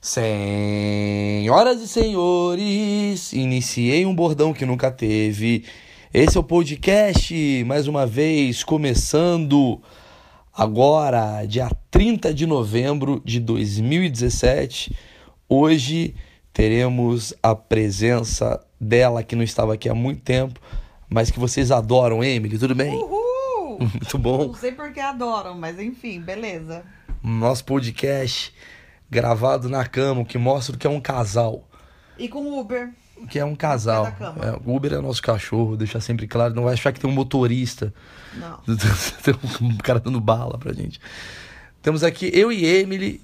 [0.00, 5.64] Senhoras e senhores, iniciei um bordão que nunca teve.
[6.14, 9.82] Esse é o podcast, mais uma vez, começando
[10.54, 14.96] agora, dia 30 de novembro de 2017.
[15.48, 16.14] Hoje
[16.52, 20.60] teremos a presença dela que não estava aqui há muito tempo,
[21.10, 22.94] mas que vocês adoram, Emily, tudo bem?
[22.94, 23.78] Uhul!
[23.78, 24.48] Muito bom.
[24.48, 26.84] Não sei porque adoram, mas enfim, beleza.
[27.22, 28.52] Nosso podcast
[29.10, 31.68] gravado na cama, o que mostra que é um casal.
[32.18, 32.90] E com Uber.
[33.28, 34.06] Que é um casal.
[34.06, 36.54] É, o Uber é nosso cachorro, deixar sempre claro.
[36.54, 37.92] Não vai achar que tem um motorista.
[38.34, 38.58] Não.
[39.22, 41.00] tem um cara dando bala pra gente.
[41.82, 43.20] Temos aqui eu e Emily.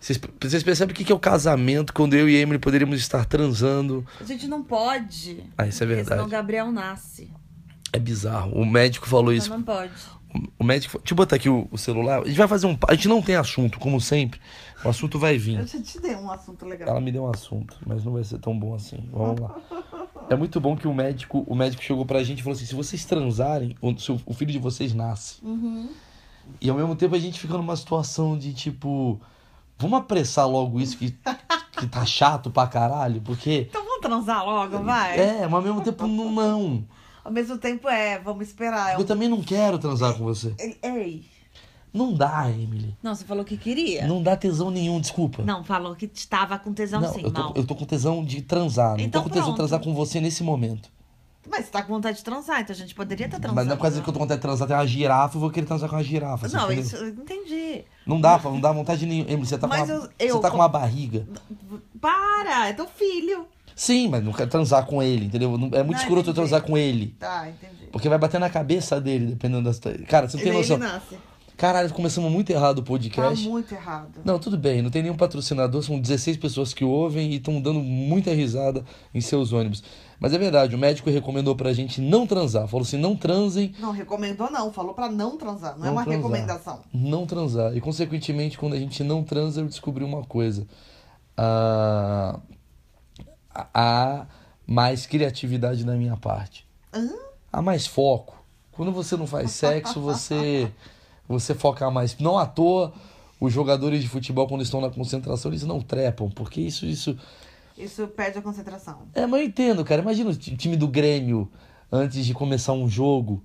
[0.00, 4.06] Vocês, vocês percebem o que é o casamento quando eu e Emily poderíamos estar transando?
[4.20, 5.44] A gente não pode.
[5.56, 6.08] Ah, isso é porque verdade.
[6.08, 7.30] Senão o Gabriel nasce.
[7.92, 8.52] É bizarro.
[8.52, 9.46] O médico falou isso.
[9.46, 9.92] Então não pode.
[10.58, 10.98] O médico.
[10.98, 12.22] Deixa eu botar aqui o, o celular.
[12.22, 12.78] A gente vai fazer um.
[12.86, 14.40] A gente não tem assunto, como sempre.
[14.84, 15.58] O assunto vai vir.
[15.58, 16.88] Eu já te dei um assunto legal.
[16.88, 19.08] Ela me deu um assunto, mas não vai ser tão bom assim.
[19.12, 19.56] Vamos lá.
[20.30, 22.74] É muito bom que o médico, o médico chegou pra gente e falou assim: se
[22.74, 25.38] vocês transarem, o, filho de vocês nasce.
[25.42, 25.88] Uhum.
[26.60, 29.20] E ao mesmo tempo a gente fica numa situação de tipo,
[29.78, 31.16] vamos apressar logo isso que,
[31.72, 33.66] que tá chato pra caralho, porque.
[33.68, 35.18] Então vamos transar logo, vai?
[35.18, 36.30] É, mas ao mesmo tempo não.
[36.30, 36.84] não.
[37.24, 38.98] Ao mesmo tempo é, vamos esperar.
[38.98, 40.54] Eu também não quero transar com você.
[40.58, 41.37] Ei, Ei.
[41.92, 42.96] Não dá, Emily.
[43.02, 44.06] Não, você falou que queria.
[44.06, 45.42] Não dá tesão nenhum, desculpa.
[45.42, 47.22] Não, falou que estava com tesão Não, sim.
[47.22, 47.52] eu, tô, não.
[47.56, 48.96] eu tô com tesão de transar.
[48.96, 49.68] Não Então tô com tesão de pronto.
[49.68, 50.90] transar com você nesse momento.
[51.50, 53.56] Mas você tá com vontade de transar, então a gente poderia estar transando.
[53.56, 55.36] Mas não é por causa que eu tô com vontade de transar, tem uma girafa,
[55.36, 56.46] eu vou querer transar com uma girafa.
[56.48, 56.84] Não, entendeu?
[56.84, 57.84] isso eu entendi.
[58.06, 59.30] Não dá, não dá vontade nenhuma.
[59.30, 61.26] Emily, você tá, com uma, eu- eu- você tá com uma barriga.
[62.00, 63.46] Para, é teu filho.
[63.74, 65.56] Sim, mas não quero transar com ele, entendeu?
[65.56, 67.14] Não- É muito Não, escroto eu transar com ele.
[67.18, 67.86] Tá, entendi.
[67.92, 70.02] Porque vai bater na cabeça dele, dependendo da situação.
[70.06, 70.76] Cara, você não tem Ele, noção.
[70.76, 71.18] ele nasce.
[71.58, 73.48] Caralho, começamos muito errado o Tá podcast.
[73.48, 74.20] muito errado.
[74.24, 77.80] Não, tudo bem, não tem nenhum patrocinador, são 16 pessoas que ouvem e estão dando
[77.80, 79.82] muita risada em seus ônibus.
[80.20, 82.68] Mas é verdade, o médico recomendou pra gente não transar.
[82.68, 84.72] Falou assim: não transem, Não, recomendou não.
[84.72, 85.76] Falou pra não transar.
[85.76, 86.22] Não, é Não uma transar.
[86.22, 86.80] recomendação.
[86.94, 87.76] não transar.
[87.76, 90.64] E consequentemente, quando a gente não transa, eu descobri uma coisa.
[91.36, 92.38] Ah,
[93.74, 94.26] há
[94.64, 96.64] mais criatividade da minha parte.
[96.94, 97.08] Hã?
[97.52, 98.36] Há mais foco.
[98.70, 100.70] Quando você não faz sexo, você
[101.28, 102.16] você foca mais.
[102.18, 102.92] Não à toa,
[103.40, 107.16] os jogadores de futebol, quando estão na concentração, eles não trepam, porque isso, isso.
[107.76, 109.02] Isso perde a concentração.
[109.14, 110.02] É, mas eu entendo, cara.
[110.02, 111.48] Imagina o ti- time do Grêmio
[111.92, 113.42] antes de começar um jogo.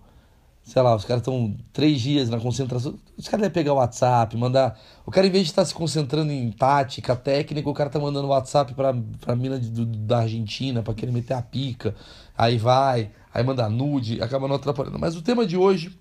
[0.64, 2.98] Sei lá, os caras estão três dias na concentração.
[3.18, 4.80] Os caras devem pegar o WhatsApp, mandar.
[5.06, 8.30] O cara, em vez de estar se concentrando em tática, técnica, o cara tá mandando
[8.30, 11.94] WhatsApp pra, pra mina de- do- da Argentina pra querer meter a pica.
[12.36, 14.98] Aí vai, aí manda nude, acaba não atrapalhando.
[14.98, 15.96] Mas o tema de hoje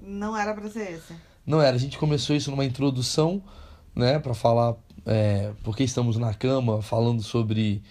[0.00, 1.14] Não era pra ser esse.
[1.46, 1.76] não era.
[1.76, 3.42] A gente começou isso numa introdução,
[3.94, 7.82] né, Pra falar é, porque estamos na cama, falando sobre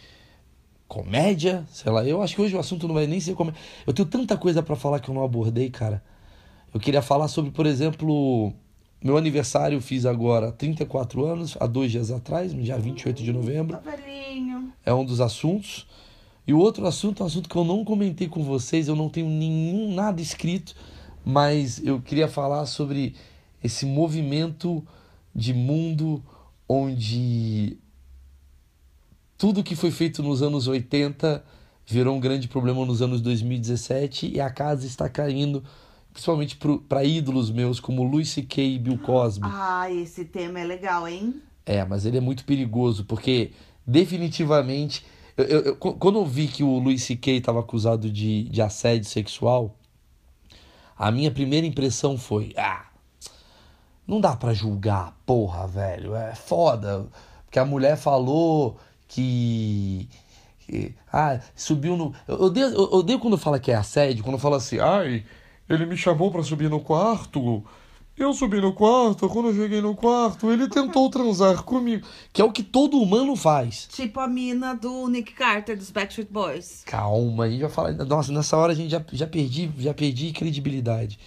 [0.88, 2.04] comédia, sei lá.
[2.04, 3.60] Eu acho que hoje o assunto não vai nem ser comédia.
[3.86, 6.04] Eu tenho tanta coisa pra falar que eu não abordei, cara.
[6.74, 8.54] Eu queria falar sobre, por exemplo,
[9.04, 13.34] meu aniversário eu fiz agora 34 anos, há dois dias atrás, no dia 28 de
[13.34, 13.78] novembro.
[13.78, 13.98] Tá.
[14.86, 15.88] É um dos assuntos.
[16.48, 19.10] E o outro assunto é um assunto que eu não comentei com vocês, eu não
[19.10, 20.76] tenho nenhum nada escrito,
[21.30, 23.16] mas eu queria falar sobre
[23.64, 24.84] esse movimento
[25.36, 26.24] de mundo
[26.68, 27.78] onde
[29.38, 31.44] tudo que foi feito nos anos 80
[31.86, 35.64] virou um grande problema nos anos 2017 e a casa está caindo,
[36.12, 36.58] principalmente
[36.88, 38.64] para ídolos meus como Louis C.K.
[38.64, 39.48] e Bill Cosby.
[39.50, 41.36] Ah, esse tema é legal, hein?
[41.66, 43.52] É, mas ele é muito perigoso, porque
[43.86, 45.06] definitivamente.
[45.38, 47.38] Eu, eu- eu- qu- quando eu vi que o Luis C.K.
[47.38, 49.79] estava acusado de, de assédio sexual,
[51.00, 52.86] a minha primeira impressão foi: ah,
[54.06, 57.08] não dá pra julgar, porra, velho, é foda.
[57.46, 58.78] Porque a mulher falou
[59.08, 60.10] que.
[60.60, 62.14] que- ah, subiu no.
[62.28, 65.26] Eu odeio, eu odeio quando fala que é assédio, quando fala assim, ai,
[65.70, 67.64] ele me chamou pra subir no quarto.
[68.20, 72.06] Eu subi no quarto, quando eu cheguei no quarto, ele tentou transar comigo.
[72.34, 73.88] Que é o que todo humano faz.
[73.90, 76.84] Tipo a mina do Nick Carter, dos Backstreet Boys.
[76.86, 77.94] Calma, a gente vai falar.
[77.94, 81.18] Nossa, nessa hora a gente já, já perdi, já perdi credibilidade.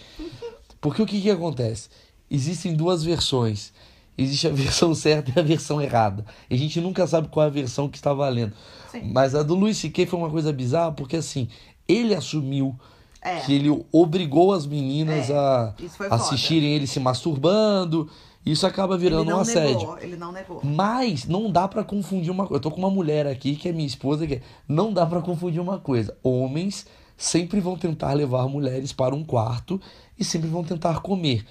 [0.83, 1.89] Porque o que, que acontece?
[2.31, 3.73] Existem duas versões.
[4.19, 6.27] Existe a versão certa e a versão errada.
[6.51, 8.53] E a gente nunca sabe qual é a versão que está valendo.
[8.91, 9.11] Sim.
[9.11, 10.05] Mas a do Luis C.K.
[10.05, 11.49] foi uma coisa bizarra, porque assim,
[11.89, 12.79] ele assumiu
[13.23, 13.41] É.
[13.41, 16.15] que ele obrigou as meninas É, a foi foda.
[16.17, 18.11] assistirem ele se masturbando.
[18.45, 19.79] Isso acaba virando um assédio.
[19.79, 20.61] negou, ele não negou.
[20.65, 22.57] Mas não dá pra confundir uma coisa.
[22.59, 25.21] Eu tô com uma mulher aqui que é minha esposa que é- não dá pra
[25.21, 26.17] confundir uma coisa.
[26.25, 26.85] Homens
[27.17, 29.81] sempre vão tentar levar mulheres para um quarto
[30.19, 31.45] e sempre vão tentar comer.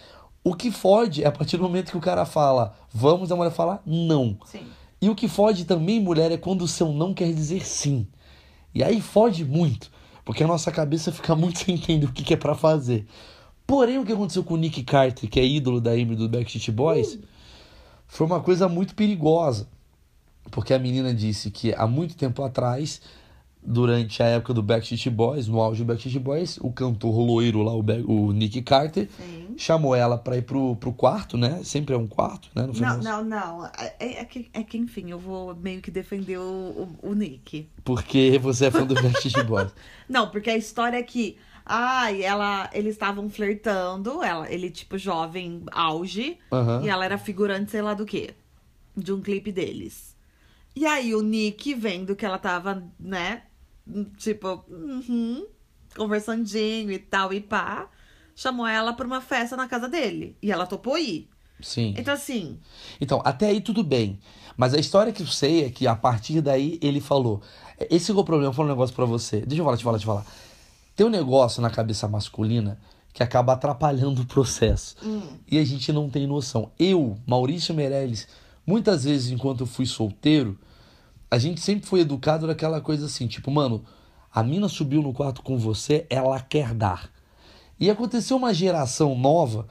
[0.43, 3.51] O que fode é a partir do momento que o cara fala, vamos, a mulher
[3.51, 4.35] fala, não.
[4.45, 4.63] Sim.
[5.01, 8.05] E o que fode também, mulher, é quando o seu não quer dizer sim.
[8.75, 9.89] E aí fode muito,
[10.23, 13.05] porque a nossa cabeça fica muito sem entender o que, que é para fazer.
[13.65, 16.71] Porém, o que aconteceu com o Nick Carter, que é ídolo da Amy do Backstreet
[16.71, 17.19] Boys,
[18.07, 19.67] foi uma coisa muito perigosa.
[20.49, 23.01] Porque a menina disse que há muito tempo atrás,
[23.63, 27.73] durante a época do Backstreet Boys, no auge do Backstreet Boys, o cantor loiro lá,
[27.73, 29.53] o, Be- o Nick Carter, Sim.
[29.57, 31.61] chamou ela pra ir pro, pro quarto, né?
[31.63, 32.65] Sempre é um quarto, né?
[32.67, 32.97] Não, final.
[32.97, 33.65] não, não.
[33.99, 36.41] É, é que, é que, enfim, eu vou meio que defender o,
[37.03, 37.69] o, o Nick.
[37.83, 39.71] Porque você é fã do Backstreet Boys.
[40.09, 41.37] Não, porque a história é que.
[41.63, 46.81] Ai, ela, eles estavam flertando, ela, ele, tipo, jovem, auge, Aham.
[46.83, 48.31] e ela era figurante, sei lá do quê,
[48.97, 50.15] de um clipe deles.
[50.75, 53.43] E aí o Nick, vendo que ela tava, né,
[54.17, 55.45] tipo, uhum,
[55.95, 57.89] conversandinho e tal, e pá,
[58.35, 60.35] chamou ela pra uma festa na casa dele.
[60.41, 61.29] E ela topou ir.
[61.61, 61.93] Sim.
[61.97, 62.59] Então, assim,
[62.99, 64.19] Então, até aí tudo bem.
[64.57, 67.41] Mas a história que eu sei é que a partir daí ele falou:
[67.89, 69.41] Esse é o problema, eu vou falar um negócio pra você.
[69.41, 70.25] Deixa eu falar, deixa eu falar, deixa eu falar.
[70.95, 72.79] Tem um negócio na cabeça masculina
[73.13, 74.95] que acaba atrapalhando o processo.
[75.49, 76.71] E a gente não tem noção.
[76.79, 78.27] Eu, Maurício Meirelles,
[78.65, 80.57] muitas vezes enquanto eu fui solteiro,
[81.31, 83.83] a gente sempre foi educado naquela coisa assim, tipo, mano,
[84.33, 87.09] a mina subiu no quarto com você, ela quer dar.
[87.79, 89.65] E aconteceu uma geração nova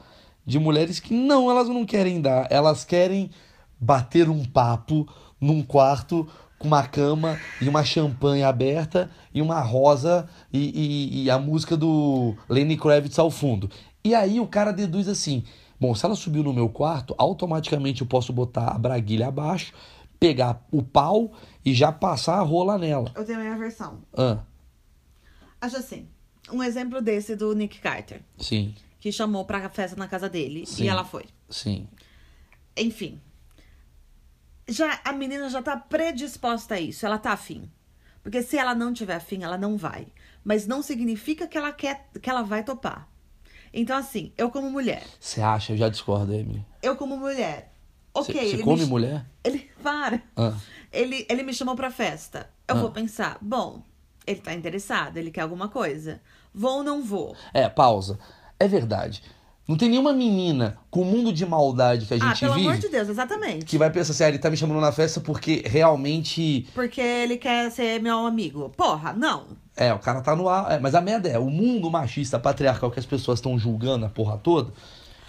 [0.45, 3.29] de mulheres que não, elas não querem dar, elas querem
[3.79, 5.07] bater um papo
[5.39, 6.27] num quarto
[6.57, 11.77] com uma cama e uma champanhe aberta e uma rosa e, e- e a música
[11.77, 13.69] do Lenny Kravitz ao fundo.
[14.03, 15.43] E aí o cara deduz assim:
[15.79, 19.73] bom, se ela subiu no meu quarto, automaticamente eu posso botar a braguilha abaixo,
[20.19, 21.31] pegar o pau
[21.63, 23.11] e já passar a rola nela.
[23.15, 24.01] eu tenho a minha versão.
[24.17, 24.39] Ah,
[25.59, 26.07] Acho assim,
[26.51, 30.83] um exemplo desse do Nick Carter, sim, que chamou pra festa na casa dele Sim.
[30.83, 31.25] e ela foi.
[31.49, 31.87] sim.
[32.75, 33.19] Enfim.
[34.67, 37.69] Já a menina já tá predisposta a isso, ela tá afim.
[38.23, 40.07] Porque se ela não tiver afim, ela não vai.
[40.43, 43.09] Mas não significa que ela quer que ela vai topar.
[43.73, 45.73] Então assim, eu como mulher, Você acha?
[45.73, 46.65] Eu já discordo, Emily.
[46.81, 47.73] eu como mulher.
[48.13, 49.25] OK, Você come me, mulher?
[49.43, 50.21] Ele para.
[50.35, 50.53] Ah,
[50.91, 52.49] Ele ele me chamou pra festa.
[52.67, 52.79] Eu Ah.
[52.79, 53.81] vou pensar, bom,
[54.27, 56.21] ele tá interessado, ele quer alguma coisa.
[56.53, 57.35] Vou ou não vou?
[57.53, 58.19] É, pausa.
[58.59, 59.23] É verdade.
[59.67, 62.67] Não tem nenhuma menina com o mundo de maldade que a Ah, gente pelo vive
[62.67, 63.63] amor de Deus, exatamente.
[63.65, 66.67] que vai pensar assim, ah, ele tá me chamando na festa porque realmente.
[66.73, 68.69] Porque ele quer ser meu amigo.
[68.75, 69.45] Porra, não.
[69.77, 70.71] É, o cara tá no ar.
[70.73, 74.09] é, mas a merda é, o mundo machista, patriarcal que as pessoas estão julgando a
[74.09, 74.73] porra toda,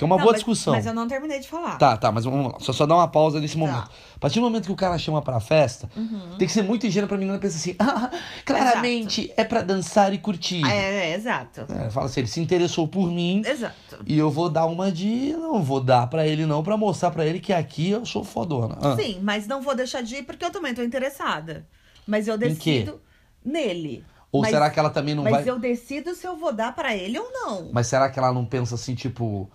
[0.02, 0.72] que é uma Não, boa mas- discussão.
[0.74, 1.76] Mas eu não terminei de falar.
[1.78, 2.58] Tá, tá, mas vamos lá.
[2.58, 3.60] Só, só dar uma pausa nesse Tá.
[3.60, 3.88] momento.
[4.16, 6.36] A partir do momento que o cara chama pra festa, Uhum.
[6.38, 8.10] tem que ser muito ingênuo pra menina pensar assim, ah,
[8.44, 10.64] claramente é pra dançar e curtir.
[10.66, 11.66] É, é, exato.
[11.72, 13.74] É, fala assim, ele se interessou por mim Exato.
[14.06, 15.32] e eu vou dar uma de.
[15.32, 18.76] Não vou dar pra ele, não, pra mostrar pra ele que aqui eu sou fodona.
[18.80, 21.66] Ah, Sim, mas não vou deixar de ir porque eu também tô interessada.
[22.06, 23.00] Mas eu decido
[23.44, 24.04] nele.
[24.30, 25.48] Ou mas, será que ela também não Mas vai.
[25.50, 27.70] eu decido se eu vou dar pra ele ou não.
[27.72, 29.50] Mas será que ela não pensa assim, tipo,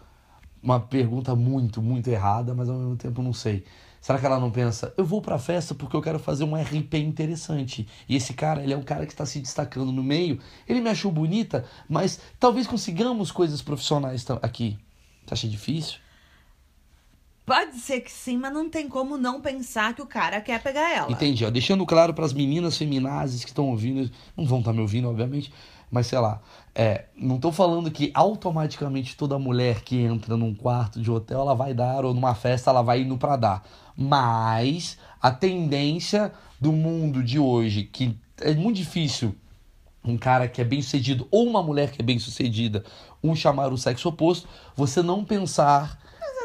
[0.61, 3.63] uma pergunta muito, muito errada, mas ao mesmo tempo não sei.
[4.01, 6.93] Será que ela não pensa, eu vou pra festa porque eu quero fazer um RP
[6.95, 7.87] interessante.
[8.07, 10.39] E esse cara, ele é um cara que está se destacando no meio.
[10.67, 14.77] Ele me achou bonita, mas talvez consigamos coisas profissionais aqui.
[15.25, 15.99] Você acha difícil?
[17.45, 20.93] Pode ser que sim, mas não tem como não pensar que o cara quer pegar
[20.93, 21.09] ela.
[21.09, 21.49] Entendi, ó.
[21.49, 25.51] Deixando claro para as meninas feminazes que estão ouvindo, não vão estar me ouvindo, obviamente,
[25.91, 26.41] mas sei lá,
[26.75, 31.55] é, não tô falando que automaticamente toda mulher que entra num quarto de hotel ela
[31.55, 33.67] vai dar, ou numa festa ela vai indo para dar.
[33.95, 39.35] Mas a tendência do mundo de hoje, que é muito difícil
[40.03, 42.83] um cara que é bem sucedido ou uma mulher que é bem sucedida,
[43.23, 45.99] um chamar o sexo oposto, você não pensar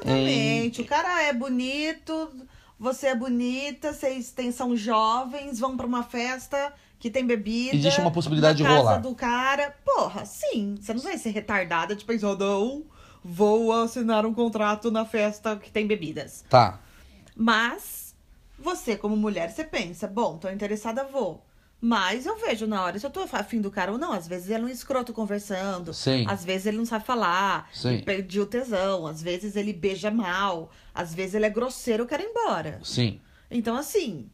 [0.05, 0.81] em Exatamente.
[0.81, 2.31] O cara é bonito,
[2.79, 6.73] você é bonita, vocês têm, são jovens, vão pra uma festa
[7.03, 7.75] que tem bebida.
[7.75, 8.99] Existe uma possibilidade de casa rolar.
[8.99, 9.75] do cara.
[9.85, 10.77] Porra, sim.
[10.81, 12.85] Você não vai ser retardada de pensar, não,
[13.25, 16.45] vou assinar um contrato na festa que tem bebidas.
[16.49, 16.79] Tá.
[17.35, 18.15] Mas
[18.57, 21.45] você, como mulher, você pensa, bom, tô interessada, vou.
[21.81, 24.13] Mas eu vejo na hora se eu tô afim do cara ou não.
[24.13, 25.93] Às vezes ele é um escroto conversando.
[25.93, 26.25] Sim.
[26.29, 27.69] Às vezes ele não sabe falar.
[27.73, 28.01] Sim.
[28.03, 29.09] Perdeu o tesão.
[29.09, 30.71] Às vezes ele beija mal.
[30.95, 32.79] Às vezes ele é grosseiro, eu quero ir embora.
[32.85, 33.21] Sim.
[33.51, 34.31] Então, assim,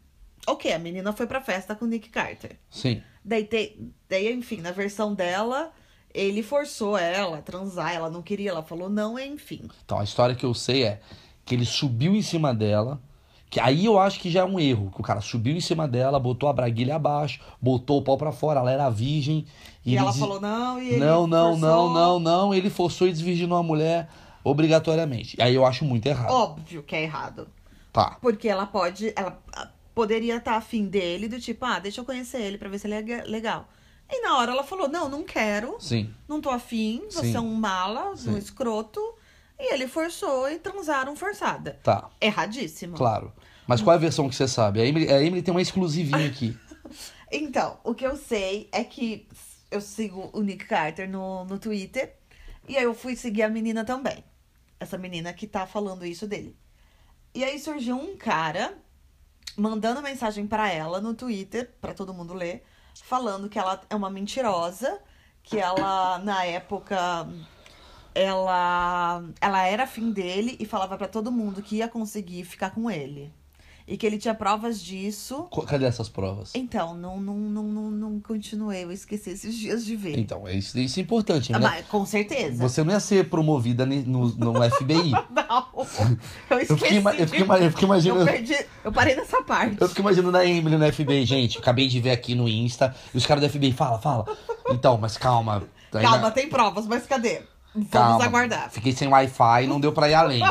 [0.53, 2.59] ok, a menina foi pra festa com o Nick Carter.
[2.71, 3.03] Sim.
[3.25, 3.79] Daí, te,
[4.09, 5.71] daí, enfim, na versão dela,
[6.15, 7.93] ele forçou ela a transar.
[7.95, 9.69] Ela não queria, ela falou não, enfim.
[9.85, 11.01] Então, a história que eu sei é
[11.45, 13.01] que ele subiu em cima dela,
[13.51, 15.87] que aí eu acho que já é um erro, que o cara subiu em cima
[15.89, 19.47] dela, botou a braguilha abaixo, botou o pau pra fora, ela era virgem.
[19.85, 21.69] E, ele ela falou não, e ele Não, não, forçou.
[21.69, 24.09] não, não, não, ele forçou e desvirginou a mulher
[24.45, 25.37] obrigatoriamente.
[25.41, 26.31] Aí eu acho muito errado.
[26.31, 27.49] Óbvio que é errado.
[27.93, 28.19] Tá.
[28.21, 29.13] Porque ela pode.
[29.17, 29.39] Ela
[29.99, 32.95] poderia estar afim dele, do tipo, ah, deixa eu conhecer ele pra ver se ele
[32.95, 33.69] é ga- legal.
[34.09, 36.15] E na hora ela falou: não, não quero, Sim.
[36.29, 37.37] não tô afim, você Sim.
[37.37, 38.31] é um mala, Sim.
[38.31, 39.01] um escroto.
[39.59, 41.81] E ele forçou e transaram forçada.
[41.83, 42.09] Tá.
[42.21, 42.97] Erradíssimo.
[42.97, 43.33] Claro.
[43.67, 44.81] Mas qual é a versão que você sabe?
[44.81, 46.57] A Emily, a Emily tem uma exclusivinha aqui.
[47.31, 49.29] Então, o que eu sei é que
[49.71, 52.15] eu sigo o Nick Carter no, no Twitter.
[52.67, 54.25] E aí eu fui seguir a menina também.
[54.81, 56.57] Essa menina que tá falando isso dele.
[57.35, 58.75] E aí surgiu um cara
[59.59, 62.65] mandando mensagem pra ela no Twitter, pra todo mundo ler,
[63.03, 65.01] falando que ela é uma mentirosa,
[65.43, 67.29] que ela, na época,
[68.15, 72.91] ela, ela era afim dele e falava pra todo mundo que ia conseguir ficar com
[72.91, 73.33] ele.
[73.91, 75.49] E que ele tinha provas disso.
[75.67, 76.51] Cadê essas provas?
[76.55, 80.19] Então, não, não, não, não, não continuei, eu esqueci esses dias de ver.
[80.19, 81.67] Então, é isso, isso é importante, Ah, né?
[81.69, 82.63] mas, com certeza.
[82.63, 85.13] Você não ia ser promovida no, no FBI.
[85.13, 85.67] Não,
[86.51, 86.71] eu esqueci.
[86.73, 88.25] Eu fiquei, ima- eu fiquei, eu fiquei Eu imaginando.
[88.27, 89.77] perdi, eu parei nessa parte.
[89.81, 91.57] Eu fico imaginando a Emily no FBI, gente.
[91.59, 92.95] Acabei de ver aqui no Insta.
[93.15, 94.27] E os caras do FBI, fala, fala.
[94.71, 95.63] Então, mas calma.
[95.95, 97.41] ainda- Calma, tem provas, mas cadê?
[97.79, 98.25] Vamos calma.
[98.25, 98.71] aguardar.
[98.71, 100.43] Fiquei sem Wi-Fi, não deu pra ir além.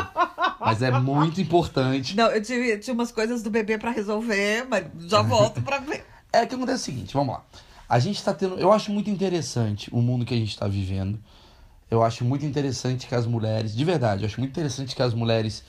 [0.60, 2.16] Mas é muito importante.
[2.16, 6.04] Não, eu tive, tinha umas coisas do bebê pra resolver, mas já volto pra ver.
[6.30, 7.42] É que acontece o seguinte, vamos lá.
[7.88, 8.58] A gente tá tendo.
[8.58, 11.18] Eu acho muito interessante o mundo que a gente tá vivendo.
[11.90, 13.74] Eu acho muito interessante que as mulheres.
[13.74, 15.64] De verdade, eu acho muito interessante que as mulheres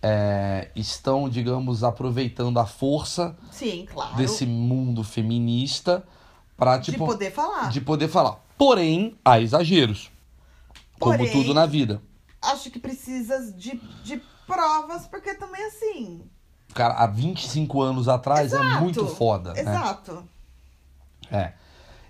[0.00, 4.14] é, estão, digamos, aproveitando a força Sim, claro.
[4.14, 6.04] desse mundo feminista
[6.80, 7.06] de tipo.
[7.06, 7.70] poder falar.
[7.70, 8.38] de poder falar.
[8.56, 10.10] Porém, há exageros.
[10.98, 12.00] Como Porém- tudo na vida.
[12.40, 16.22] Acho que precisa de, de provas, porque também assim.
[16.74, 18.80] Cara, há 25 anos atrás é Exato.
[18.82, 19.52] muito foda.
[19.54, 19.60] Né?
[19.60, 20.24] Exato.
[21.30, 21.52] É.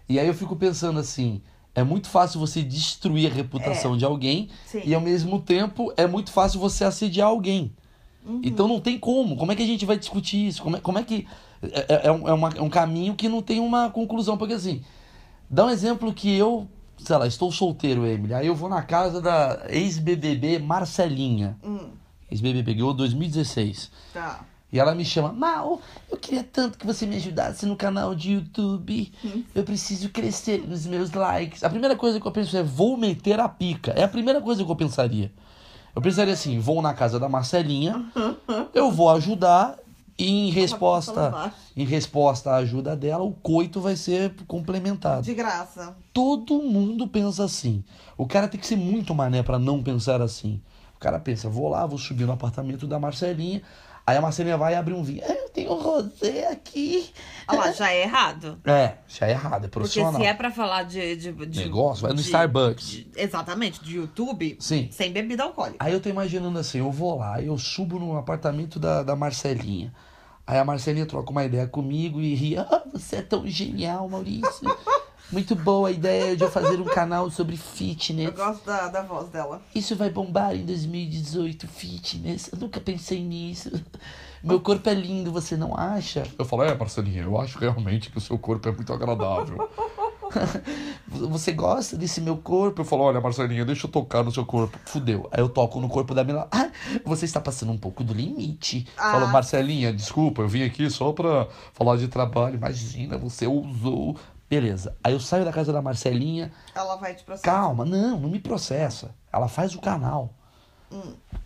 [0.09, 1.41] E aí eu fico pensando assim,
[1.75, 4.83] é muito fácil você destruir a reputação de alguém Sim.
[4.85, 7.75] e ao mesmo tempo é muito fácil você assediar alguém.
[8.25, 8.41] Uhum.
[8.43, 9.37] Então não tem como.
[9.37, 10.63] Como é que a gente vai discutir isso?
[10.63, 11.27] Como é, como é que.
[11.63, 14.37] É, é- é um, é uma- é um caminho que não tem uma conclusão.
[14.37, 14.83] Porque assim,
[15.49, 16.67] dá um exemplo que eu,
[16.99, 18.35] sei lá, estou solteiro, Emily.
[18.35, 21.57] Aí eu vou na casa da ex-BBB Marcelinha.
[21.65, 21.91] Hum,
[22.31, 23.91] Ex-BBB, ganhou 2016.
[24.13, 24.41] tá.
[24.73, 28.33] E ela me chama, Mal, eu queria tanto que você me ajudasse no canal de
[28.33, 29.13] YouTube.
[29.55, 31.63] Eu preciso crescer nos meus likes.
[31.63, 33.93] A primeira coisa que eu penso é, vou meter a pica.
[33.93, 35.31] É a primeira coisa que eu pensaria.
[35.95, 38.05] Eu pensaria assim, vou na casa da Marcelinha,
[38.75, 39.77] eu vou ajudar
[40.17, 45.25] e em resposta, em resposta à ajuda dela, o coito vai ser complementado.
[45.25, 45.97] De graça.
[46.13, 47.83] Todo mundo pensa assim.
[48.17, 50.61] O cara tem que ser muito mané pra não pensar assim.
[50.95, 53.61] O cara pensa, vou lá, vou subir no apartamento da Marcelinha.
[54.07, 55.23] Aí a Marcelinha vai abre um vinho.
[55.27, 57.11] "Ah, Eu tenho um rosé aqui.
[57.49, 58.59] Olha lá, já é errado.
[58.65, 60.21] É, já é errado, é Porque profissional.
[60.21, 61.17] se é pra falar de.
[61.17, 62.87] de, de Negócio, vai no de- Starbucks.
[62.87, 64.89] de- exatamente, de YouTube, Sim.
[64.91, 65.77] sem bebida alcoólica.
[65.85, 69.95] Aí eu tô imaginando assim, eu vou lá, eu subo no apartamento da, da Marcelinha.
[70.47, 72.59] Aí a Marcelinha troca uma ideia comigo e ri.
[72.59, 74.45] Ah, você é tão genial, Maurício.
[75.35, 78.27] Muito boa a ideia de eu fazer um canal sobre fitness.
[78.27, 79.61] Eu gosto da, da voz dela.
[79.75, 82.51] Isso vai bombar em 2018, fitness.
[82.53, 83.69] Eu nunca pensei nisso.
[84.45, 86.23] Meu corpo é lindo, você não acha?
[86.39, 89.69] Eu falo, é, Marcelinha, eu acho realmente que o seu corpo é muito agradável.
[91.09, 92.83] você gosta desse meu corpo?
[92.83, 94.79] Eu falo, olha, Marcelinha, deixa eu tocar no seu corpo.
[94.85, 95.29] Fudeu.
[95.33, 96.47] Aí eu toco no corpo da Mila.
[96.53, 96.71] Ah,
[97.05, 98.87] você está passando um pouco do limite.
[98.97, 99.13] Ah.
[99.13, 102.55] Falo, Marcelinha, desculpa, eu vim aqui só pra falar de trabalho.
[102.55, 104.17] Imagina, você ousou.
[104.49, 104.97] Beleza.
[105.03, 106.53] Aí eu saio da casa da Marcelinha.
[106.75, 107.51] Ela vai te processar.
[107.51, 109.15] Calma, não, não me processa.
[109.33, 110.35] Ela faz o canal.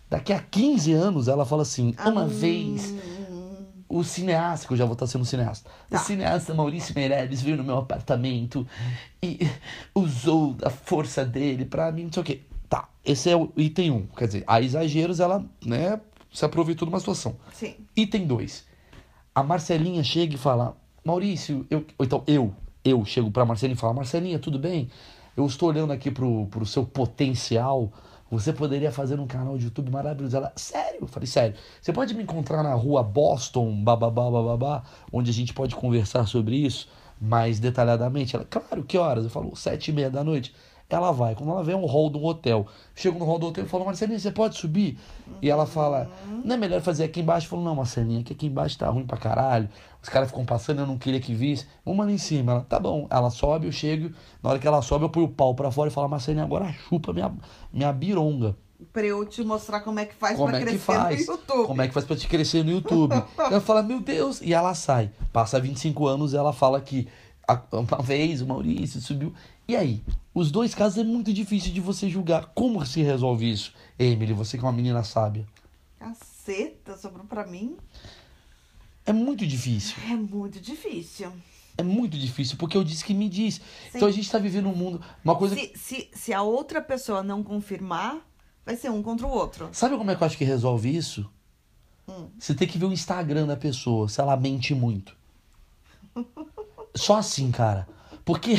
[0.09, 2.93] Daqui a 15 anos ela fala assim: uma vez
[3.87, 5.97] o cineasta, que eu já vou estar sendo cineasta, Tá.
[5.97, 8.67] o cineasta Maurício Meirelles veio no meu apartamento
[9.23, 9.39] e
[9.95, 12.41] usou a força dele pra mim, não sei o quê.
[12.69, 13.95] Tá, esse é o item 1.
[13.95, 14.05] Um.
[14.07, 15.99] Quer dizer, há exageros, ela, né,
[16.31, 17.37] se aproveitou de uma situação.
[17.51, 17.75] Sim.
[17.95, 18.63] Item 2.
[19.33, 21.83] A Marcelinha chega e fala: Maurício, eu.
[21.97, 22.53] Ou então eu,
[22.91, 24.89] eu chego pra Marcelinha e falo: Marcelinha, tudo bem?
[25.35, 27.91] Eu estou olhando aqui pro, pro seu potencial.
[28.31, 30.37] Você poderia fazer um canal de YouTube maravilhoso.
[30.37, 30.99] Ela, sério?
[31.01, 31.55] Eu falei, sério.
[31.81, 36.55] Você pode me encontrar na rua Boston, bababá, bababá, onde a gente pode conversar sobre
[36.55, 36.87] isso
[37.19, 38.35] mais detalhadamente?
[38.35, 39.23] Ela, claro, que horas?
[39.23, 40.53] Eu falo, sete e meia da noite.
[40.89, 41.35] Ela vai.
[41.35, 42.65] Quando ela vê um hall do hotel,
[42.95, 44.97] chego no hall do hotel e falo, Marcelinha, você pode subir?
[45.39, 46.09] E ela fala,
[46.43, 47.45] não é melhor fazer aqui embaixo?
[47.45, 49.69] Eu falo, não, Marcelinha, que aqui embaixo tá ruim pra caralho.
[50.01, 51.67] Os caras ficam passando, eu não queria que visse.
[51.85, 52.53] Uma ali em cima.
[52.53, 53.05] Ela, tá bom.
[53.11, 54.11] Ela sobe, eu chego.
[54.41, 56.73] Na hora que ela sobe, eu ponho o pau pra fora e falo, Marcelinha, agora
[56.73, 57.31] chupa minha,
[57.71, 58.57] minha bironga.
[58.91, 61.27] Pra eu te mostrar como é que faz Como pra é crescer faz?
[61.27, 61.67] no YouTube.
[61.67, 63.13] Como é que faz pra te crescer no YouTube?
[63.37, 65.11] ela fala, meu Deus, e ela sai.
[65.31, 67.07] Passa 25 anos, ela fala que
[67.71, 69.33] uma vez o Maurício subiu.
[69.67, 70.01] E aí?
[70.33, 72.51] Os dois casos é muito difícil de você julgar.
[72.53, 73.73] Como se resolve isso?
[73.97, 75.45] Emily, você que é uma menina sábia.
[75.97, 77.77] Caceta, sobrou pra mim.
[79.05, 79.95] É muito difícil.
[80.07, 81.31] É muito difícil.
[81.77, 83.61] É muito difícil, porque eu disse que me diz.
[83.93, 85.01] Então a gente tá vivendo um mundo.
[85.23, 85.55] Uma coisa.
[85.55, 88.17] Se, se, se a outra pessoa não confirmar,
[88.65, 89.69] vai ser um contra o outro.
[89.71, 91.29] Sabe como é que eu acho que resolve isso?
[92.07, 92.27] Hum.
[92.37, 95.15] Você tem que ver o Instagram da pessoa, se ela mente muito.
[96.95, 97.87] Só assim, cara.
[98.25, 98.55] Porque.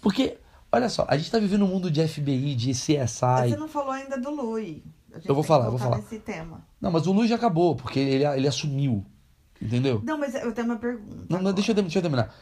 [0.00, 0.38] Porque,
[0.70, 3.50] olha só, a gente tá vivendo um mundo de FBI, de CSI.
[3.50, 4.82] Você não falou ainda do Lui.
[5.24, 5.98] Eu vou falar, eu vou falar.
[5.98, 6.66] nesse tema.
[6.80, 9.04] Não, mas o Luiz já acabou, porque ele, ele assumiu.
[9.60, 10.02] Entendeu?
[10.04, 11.26] Não, mas eu tenho uma pergunta.
[11.28, 12.34] Não, não, deixa eu, deixa eu terminar.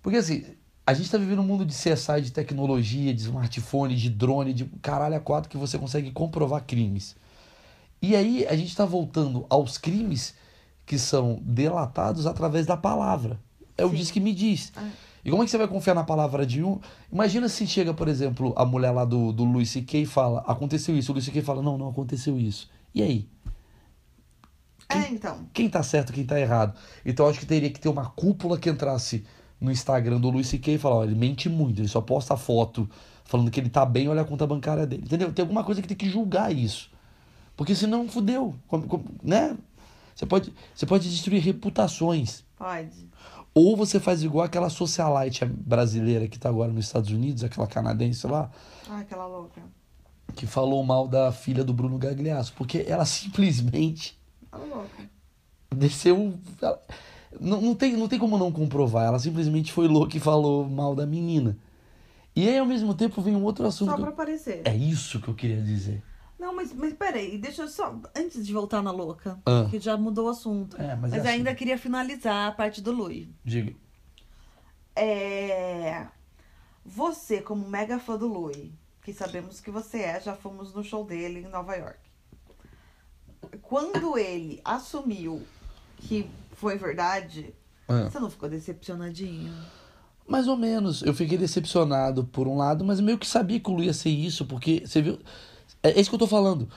[0.00, 0.44] Porque assim,
[0.86, 4.64] a gente tá vivendo um mundo de CSI, de tecnologia, de smartphone, de drone, de
[4.80, 7.16] caralho a quatro que você consegue comprovar crimes.
[8.00, 10.34] E aí a gente tá voltando aos crimes
[10.86, 13.38] que são delatados através da palavra.
[13.76, 14.72] É o diz que me diz.
[14.76, 14.88] Ah.
[15.24, 16.78] E como é que você vai confiar na palavra de um?
[17.12, 20.02] Imagina se chega, por exemplo, a mulher lá do, do Luis C.K.
[20.02, 21.12] e fala, aconteceu isso.
[21.12, 21.42] O Luis C.K.
[21.42, 22.70] fala, não, não aconteceu isso.
[22.94, 23.28] E aí?
[24.88, 25.46] É, então.
[25.52, 26.76] quem tá certo, quem tá errado.
[27.04, 29.24] Então acho que teria que ter uma cúpula que entrasse
[29.60, 30.74] no Instagram do Luiz C.K.
[30.74, 32.88] e falar, olha, ele mente muito, ele só posta foto
[33.24, 35.04] falando que ele tá bem, olha a conta bancária dele.
[35.04, 35.32] Entendeu?
[35.32, 36.90] Tem alguma coisa que tem que julgar isso.
[37.56, 38.54] Porque senão fudeu,
[39.22, 39.56] né?
[40.14, 42.42] Você pode, você pode destruir reputações.
[42.56, 43.08] Pode.
[43.54, 48.26] Ou você faz igual aquela socialite brasileira que tá agora nos Estados Unidos, aquela canadense
[48.26, 48.50] lá,
[48.88, 49.60] Ah, aquela louca.
[50.36, 54.18] que falou mal da filha do Bruno Gagliasso, porque ela simplesmente
[54.52, 55.10] Aquela louca.
[55.74, 56.34] desceu.
[56.62, 56.80] ela-
[57.40, 59.06] Não, não, tem, não tem como não comprovar.
[59.06, 61.56] Ela simplesmente foi louca e falou mal da menina.
[62.34, 63.90] E aí, ao mesmo tempo, vem um outro assunto.
[63.90, 64.62] Só pra aparecer.
[64.64, 66.02] É isso que eu queria dizer.
[66.40, 68.00] Não, mas, mas peraí, deixa eu só.
[68.16, 69.66] Antes de voltar na louca, Ah.
[69.70, 70.74] que já mudou o assunto.
[70.80, 71.58] É, mas mas é ainda assim.
[71.58, 73.30] queria finalizar a parte do Lui.
[73.44, 73.74] Diga.
[74.96, 76.06] É.
[76.84, 81.04] Você, como mega fã do Lui, que sabemos que você é, já fomos no show
[81.04, 81.98] dele em Nova York.
[83.62, 85.42] Quando ele assumiu
[85.98, 87.54] que foi verdade,
[87.88, 88.08] Ah.
[88.10, 89.52] você não ficou decepcionadinho?
[90.26, 91.02] Mais ou menos.
[91.02, 94.10] Eu fiquei decepcionado por um lado, mas meio que sabia que o Lu ia ser
[94.10, 95.18] isso, porque você viu.
[95.82, 96.68] É é isso que eu tô falando.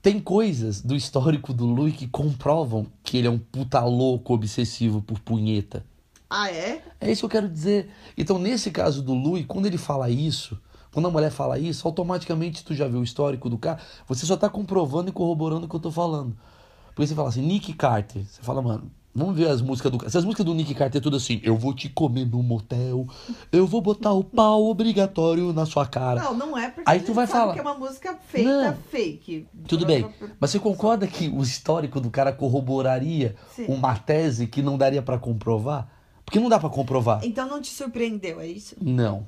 [0.00, 5.02] Tem coisas do histórico do Lu que comprovam que ele é um puta louco obsessivo
[5.02, 5.84] por punheta.
[6.28, 6.82] Ah, é?
[7.00, 7.88] É isso que eu quero dizer.
[8.16, 10.58] Então, nesse caso do Lui, quando ele fala isso,
[10.92, 14.36] quando a mulher fala isso, automaticamente tu já viu o histórico do cara, você só
[14.36, 16.36] tá comprovando e corroborando o que eu tô falando.
[16.94, 20.10] Porque você fala assim, Nick Carter, você fala, mano, vamos ver as músicas do cara.
[20.10, 23.06] Se as músicas do Nick Carter é tudo assim, eu vou te comer no motel,
[23.50, 26.22] eu vou botar o pau obrigatório na sua cara.
[26.22, 27.52] Não, não é porque Aí a tu vai sabe falar.
[27.54, 28.76] que é uma música feita Não.
[28.90, 29.46] fake.
[29.66, 30.06] Tudo bem,
[30.38, 33.66] mas você concorda que o histórico do cara corroboraria Sim.
[33.68, 35.88] uma tese que não daria pra comprovar?
[36.24, 37.20] Porque não dá pra comprovar.
[37.24, 38.74] Então não te surpreendeu, é isso?
[38.80, 39.26] Não.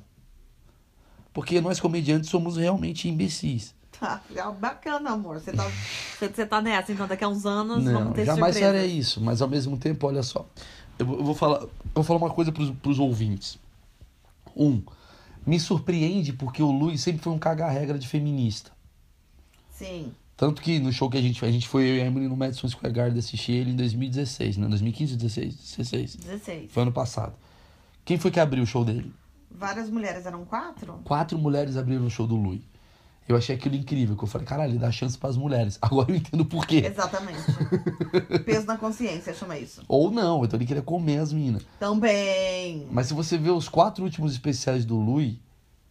[1.33, 3.73] Porque nós comediantes somos realmente imbecis.
[3.99, 4.21] Tá,
[4.59, 5.39] bacana, amor.
[5.39, 5.69] Você tá,
[6.19, 8.79] você, tá nessa, então daqui a uns anos Não, vamos ter jamais surpresa.
[8.79, 10.47] faria isso, mas ao mesmo tempo, olha só.
[10.97, 13.59] Eu vou, eu vou falar, eu vou falar uma coisa pros, pros ouvintes.
[14.55, 14.81] Um,
[15.45, 18.71] me surpreende porque o Luiz sempre foi um caga-regra de feminista.
[19.69, 20.11] Sim.
[20.35, 22.37] Tanto que no show que a gente a gente foi eu e a Emily no
[22.37, 24.67] Madison Square Garden assistir ele em 2016, né?
[24.67, 26.15] 2015 16, 16.
[26.15, 26.71] 16.
[26.71, 27.33] Foi ano passado.
[28.05, 29.13] Quem foi que abriu o show dele?
[29.51, 30.99] Várias mulheres eram quatro?
[31.03, 32.61] Quatro mulheres abriram o show do Louis.
[33.29, 35.77] Eu achei aquilo incrível, que eu falei, caralho, ele dá chance pras mulheres.
[35.83, 36.81] Agora eu entendo por quê.
[36.83, 37.43] Exatamente.
[38.43, 39.83] Peso na consciência, chama isso.
[39.87, 41.63] Ou não, então ele queria comer as minas.
[41.79, 42.87] Também.
[42.89, 45.37] Mas se você vê os quatro últimos especiais do Louis,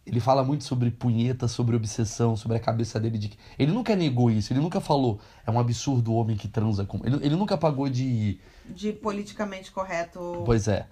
[0.05, 3.31] ele fala muito sobre punheta, sobre obsessão, sobre a cabeça dele de.
[3.57, 6.99] Ele nunca negou isso, ele nunca falou, é um absurdo o homem que transa com.
[7.05, 8.37] Ele, ele nunca pagou de.
[8.65, 10.43] De politicamente correto.
[10.45, 10.87] Pois é.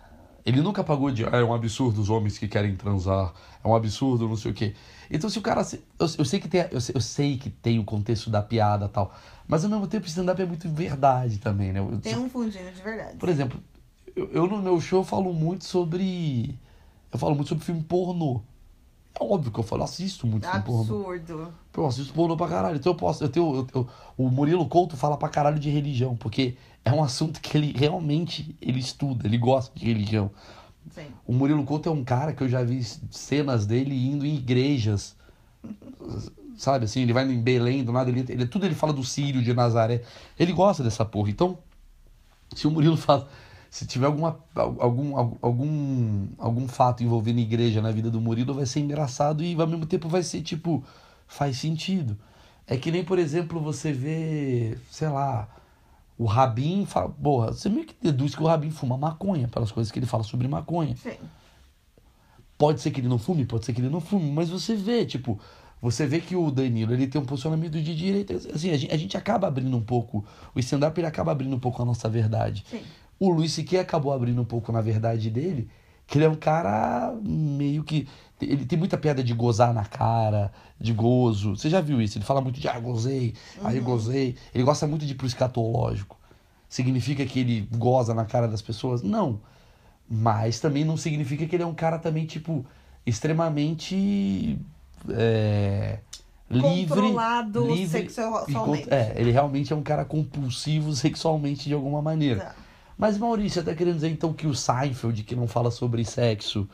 [0.47, 1.25] Ele nunca pagou de.
[1.25, 3.33] "Ah, É um absurdo os homens que querem transar.
[3.63, 4.73] É um absurdo, não sei o quê.
[5.11, 5.61] Então, se o cara.
[5.99, 8.85] Eu, eu sei que tem, eu, sei, eu sei que tem o contexto da piada
[8.85, 9.13] e tal.
[9.45, 11.79] Mas ao mesmo tempo, stand-up é muito verdade também, né?
[11.81, 13.17] Eu- Tem um fundinho de verdade.
[13.17, 13.59] Por exemplo,
[14.15, 16.57] eu, eu no meu show falo muito sobre.
[17.11, 18.41] Eu falo muito sobre filme pornô.
[19.19, 20.81] É óbvio que eu falo, eu assisto muito filme pornô.
[21.11, 21.53] Absurdo.
[21.75, 22.77] Eu assisto pornô pra caralho.
[22.77, 23.21] Então eu posso.
[23.23, 26.55] Eu tenho, eu- o Murilo Couto fala pra caralho de religião, porque
[26.87, 30.31] é um assunto que ele realmente ele estuda, ele gosta de religião.
[30.89, 31.07] Sim.
[31.25, 35.13] O Murilo Couto é um cara que eu já vi cenas dele indo em igrejas.
[36.57, 39.43] Sabe assim, ele vai em Belém, do nada, ele, ele tudo ele fala do Sírio,
[39.43, 40.01] de Nazaré.
[40.39, 41.29] Ele gosta dessa porra.
[41.29, 41.59] Então,
[42.55, 43.27] se o Murilo fala,
[43.69, 48.79] se tiver alguma, algum, algum, algum fato envolvendo igreja na vida do Murilo, vai ser
[48.79, 50.81] engraçado e ao mesmo tempo vai ser tipo,
[51.27, 52.17] faz sentido.
[52.65, 55.49] É que nem, por exemplo, você vê, sei lá,
[56.17, 59.91] o Rabin fala, porra, você meio que deduz que o Rabin fuma maconha, pelas coisas
[59.91, 60.95] que ele fala sobre maconha.
[60.95, 61.17] Sim.
[62.57, 65.05] Pode ser que ele não fume, pode ser que ele não fume, mas você vê,
[65.05, 65.39] tipo,
[65.81, 68.33] Você vê que o Danilo ele tem um posicionamento de direita.
[68.33, 70.25] Assim, a gente, a gente acaba abrindo um pouco.
[70.55, 72.63] O stand-up ele acaba abrindo um pouco a nossa verdade.
[72.69, 72.81] Sim.
[73.19, 73.79] O Luiz C.K.
[73.79, 75.69] acabou abrindo um pouco na verdade dele,
[76.05, 78.07] que ele é um cara meio que.
[78.39, 81.55] Ele tem muita piada de gozar na cara, de gozo.
[81.55, 82.17] Você já viu isso?
[82.17, 84.35] Ele fala muito de ah, gozei, aí gozei.
[84.53, 86.17] Ele gosta muito de ir pro escatológico.
[86.69, 89.01] Significa que ele goza na cara das pessoas?
[89.01, 89.39] Não.
[90.09, 92.65] Mas também não significa que ele é um cara também, tipo,
[93.05, 94.59] extremamente.
[95.09, 95.99] É,
[96.49, 96.87] livre.
[96.87, 98.87] Controlado livre sexualmente.
[98.89, 102.41] e É, ele realmente é um cara compulsivo sexualmente de alguma maneira.
[102.41, 102.55] Tá.
[102.97, 106.67] Mas Maurício, você tá querendo dizer então que o Seinfeld, que não fala sobre sexo,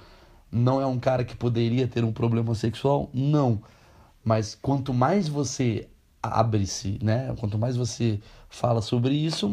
[0.53, 3.09] não é um cara que poderia ter um problema sexual?
[3.13, 3.61] Não.
[4.23, 5.87] Mas quanto mais você
[6.21, 7.33] abre-se, né?
[7.39, 9.51] Quanto mais você fala sobre isso,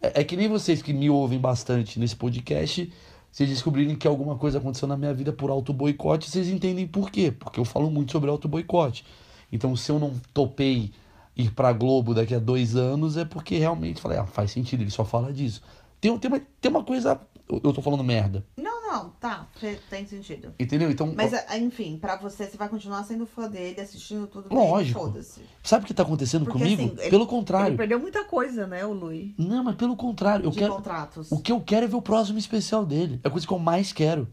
[0.00, 2.90] é, é que nem vocês que me ouvem bastante nesse podcast,
[3.30, 7.10] vocês descobrirem que alguma coisa aconteceu na minha vida por auto boicote, vocês entendem por
[7.10, 7.30] quê?
[7.30, 9.04] Porque eu falo muito sobre auto boicote.
[9.52, 10.92] Então, se eu não topei
[11.36, 14.90] ir pra Globo daqui a dois anos, é porque realmente falei, ah, faz sentido, ele
[14.90, 15.60] só fala disso.
[16.00, 17.20] Tem, tem, uma, tem uma coisa.
[17.48, 18.44] Eu eu tô falando merda.
[18.56, 19.46] Não, não, tá.
[19.88, 20.54] Tem sentido.
[20.58, 20.90] Entendeu?
[20.90, 21.12] Então.
[21.16, 25.00] Mas, é, enfim, pra você, você vai continuar sendo fã dele, assistindo tudo Lógico.
[25.00, 25.40] foda-se.
[25.62, 26.82] sabe o que tá acontecendo Porque, comigo?
[26.82, 27.76] assim, ele- pelo Ele contrário.
[27.76, 29.34] perdeu muita coisa, né, o Lui?
[29.38, 30.44] Não, mas pelo contrário.
[30.46, 31.30] Eu de quero, contratos.
[31.30, 33.20] o que eu quero é ver o próximo especial dele.
[33.22, 34.26] É a coisa que eu mais quero.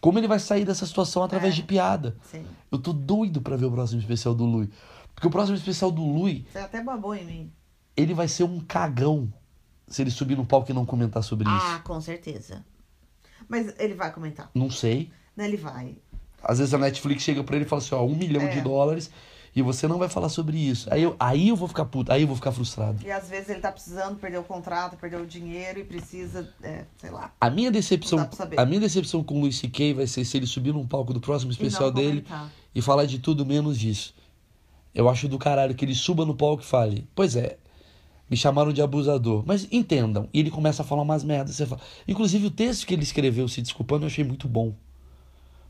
[0.00, 1.56] Como ele vai sair dessa situação através É.
[1.56, 2.16] de piada.
[2.30, 2.44] Sim.
[2.70, 4.68] Eu tô doido pra ver o próximo especial do Lui.
[5.14, 7.52] Porque o próximo especial do Lui, Você até babou em mim.
[7.96, 9.32] ele vai ser um cagão
[9.86, 11.82] se ele subir no palco e não comentar sobre Ah, isso.
[11.84, 12.62] com certeza.
[13.48, 14.50] Mas ele vai comentar.
[14.54, 15.10] Não sei.
[15.36, 15.96] Né, Ele vai.
[16.42, 18.48] Às vezes a Netflix chega pra ele e fala assim, ó, um milhão É.
[18.48, 19.10] de dólares
[19.56, 20.92] e você não vai falar sobre isso.
[20.92, 22.98] Aí eu, aí eu vou ficar puto, aí eu vou ficar frustrado.
[23.04, 26.84] E às vezes ele tá precisando, perdeu o contrato, perdeu o dinheiro e precisa, é,
[26.98, 27.32] sei lá.
[27.40, 29.94] A minha decepção, Não a minha decepção com o Luis C.K.
[29.94, 32.26] vai ser se ele subir num palco do próximo especial e não dele
[32.74, 34.14] e falar de tudo menos disso.
[34.94, 37.56] Eu acho do caralho que ele suba no palco e fale, pois é,
[38.28, 39.42] me chamaram de abusador.
[39.46, 41.56] Mas entendam, e ele começa a falar umas merdas.
[41.56, 41.80] Você fala...
[42.06, 44.74] Inclusive o texto que ele escreveu se desculpando eu achei muito bom.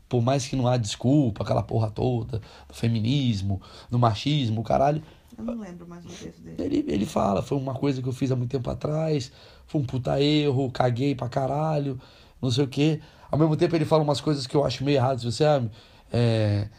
[0.07, 5.01] Por mais que não há desculpa, aquela porra toda, do feminismo, do machismo, o caralho.
[5.37, 6.63] Eu não lembro mais o texto dele.
[6.63, 9.31] Ele, ele fala, foi uma coisa que eu fiz há muito tempo atrás,
[9.67, 11.99] foi um puta erro, caguei pra caralho,
[12.41, 13.01] não sei o quê.
[13.31, 15.69] Ao mesmo tempo ele fala umas coisas que eu acho meio erradas, você sabe?
[16.13, 16.69] É,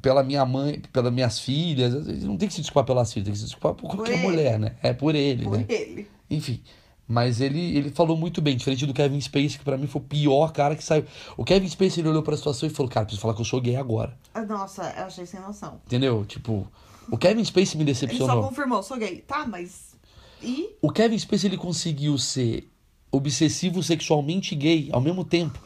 [0.00, 3.38] pela minha mãe, pelas minhas filhas, não tem que se desculpar pelas filhas, tem que
[3.38, 4.22] se desculpar por qualquer ele.
[4.22, 4.76] mulher, né?
[4.82, 5.66] É por ele, Por né?
[5.68, 6.08] ele.
[6.30, 6.60] Enfim.
[7.08, 10.04] Mas ele, ele falou muito bem, diferente do Kevin Spacey, que pra mim foi o
[10.04, 11.04] pior cara que saiu.
[11.36, 13.60] O Kevin Spacey ele olhou pra situação e falou, cara, preciso falar que eu sou
[13.60, 14.18] gay agora.
[14.34, 15.80] Ah, Nossa, eu achei sem noção.
[15.86, 16.24] Entendeu?
[16.24, 16.66] Tipo,
[17.08, 18.48] o Kevin Spacey me Ele só decepcionou.
[18.48, 19.18] confirmou, sou gay.
[19.20, 19.94] Tá, mas.
[20.42, 20.70] E?
[20.82, 22.68] O Kevin Spacey ele conseguiu ser
[23.12, 25.60] obsessivo sexualmente gay ao mesmo tempo.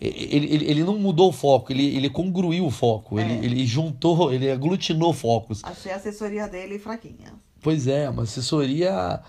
[0.00, 3.22] Ele, ele, ele não mudou o foco, ele, ele congruiu o foco, É.
[3.22, 5.62] ele, ele juntou, ele aglutinou focos.
[5.64, 7.32] Achei a assessoria dele fraquinha.
[7.62, 9.20] Pois é, uma assessoria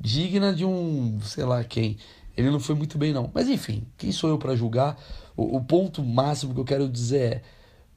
[0.00, 1.96] digna de um, sei lá quem.
[2.36, 3.30] Ele não foi muito bem, não.
[3.34, 4.96] Mas enfim, quem sou eu pra julgar?
[5.36, 7.42] O, o ponto máximo que eu quero dizer é: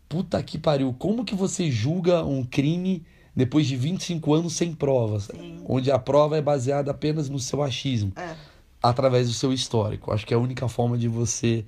[0.10, 3.04] puta que pariu, como que você julga um crime
[3.36, 5.26] depois de 25 anos sem provas?
[5.26, 5.62] Sim.
[5.68, 8.36] Onde a prova é baseada apenas no seu achismo É.
[8.82, 10.12] através do seu histórico.
[10.14, 11.66] Acho que é a única forma de você.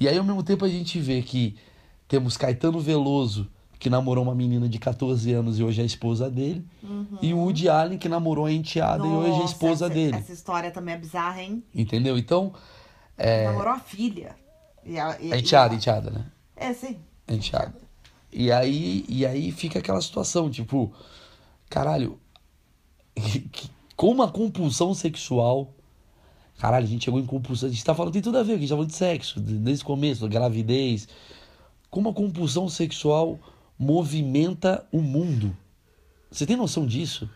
[0.00, 1.56] E aí, ao mesmo tempo, a gente vê que
[2.08, 6.30] temos Caetano Veloso, que namorou uma menina de 14 anos e hoje é a esposa
[6.30, 6.64] dele,
[7.22, 9.38] e o Woody Allen, que namorou a enteada e hoje é a Uhum.
[9.40, 10.16] Nossa, esposa essa, dele.
[10.16, 11.62] Essa história também é bizarra, hein?
[11.74, 12.16] Entendeu?
[12.18, 12.52] Então,
[13.16, 13.44] é.
[13.46, 14.34] Namorou a filha.
[14.84, 16.24] E a, e, A enteada, e a- enteada, né?
[16.56, 16.96] É, sim.
[17.28, 17.74] A enteada.
[18.32, 20.92] E aí, e aí fica aquela situação, tipo,
[21.68, 22.18] caralho,
[23.96, 25.74] como a compulsão sexual.
[26.60, 27.70] Caralho, a gente chegou em compulsão.
[27.70, 29.82] A gente tá falando, tem tudo a ver, a gente tá falando de sexo, desde
[29.82, 31.08] o começo, gravidez.
[31.88, 33.38] Como a compulsão sexual
[33.78, 35.56] movimenta o mundo.
[36.30, 37.30] Você tem noção disso?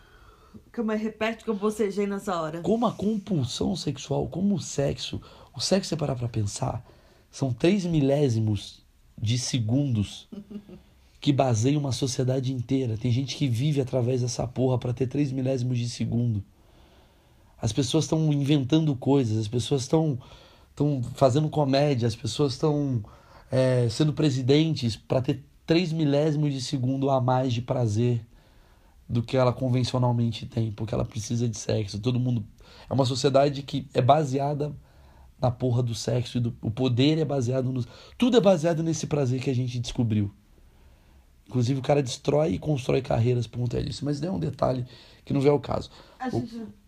[0.71, 2.61] Calma, repete que eu bocejei nessa hora.
[2.61, 5.19] Como a compulsão sexual, como o sexo.
[5.55, 6.85] O sexo, você parar pra pensar,
[7.31, 8.85] são três milésimos
[9.19, 10.29] de segundos
[11.19, 12.95] que baseiam uma sociedade inteira.
[12.95, 16.43] Tem gente que vive através dessa porra pra ter três milésimos de segundo.
[17.65, 20.19] As pessoas estão inventando coisas, as pessoas estão
[20.69, 23.03] estão fazendo comédia, as pessoas estão
[23.51, 28.23] é, sendo presidentes pra ter três milésimos de segundo a mais de prazer
[29.09, 31.99] do que ela convencionalmente tem, porque ela precisa de sexo.
[31.99, 32.45] Todo mundo
[32.87, 34.71] é uma sociedade que é baseada
[35.41, 37.83] na porra do sexo e do o poder é baseado no
[38.15, 40.31] tudo é baseado nesse prazer que a gente descobriu.
[41.47, 44.85] Inclusive o cara destrói e constrói carreiras por conta disso, mas é um detalhe
[45.23, 45.89] que não vê o caso.
[46.19, 46.84] A gente, a,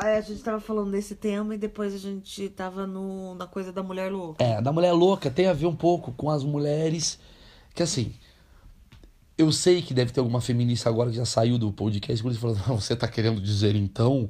[0.00, 3.82] a gente tava falando desse tema e depois a gente tava no, na coisa da
[3.82, 4.42] mulher louca.
[4.42, 7.18] É, da mulher louca tem a ver um pouco com as mulheres
[7.74, 8.12] que assim,
[9.36, 12.40] Eu sei que deve ter alguma feminista agora que já saiu do podcast, por isso
[12.40, 14.28] falando, "Ah, você tá querendo dizer então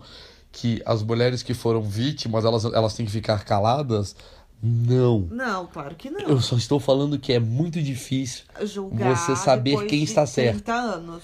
[0.50, 4.16] que as mulheres que foram vítimas, elas, elas têm que ficar caladas?
[4.62, 5.28] Não.
[5.30, 6.20] Não, claro que não.
[6.20, 10.62] Eu só estou falando que é muito difícil, Julgar você saber quem está certo.
[10.62, 11.22] 30 anos.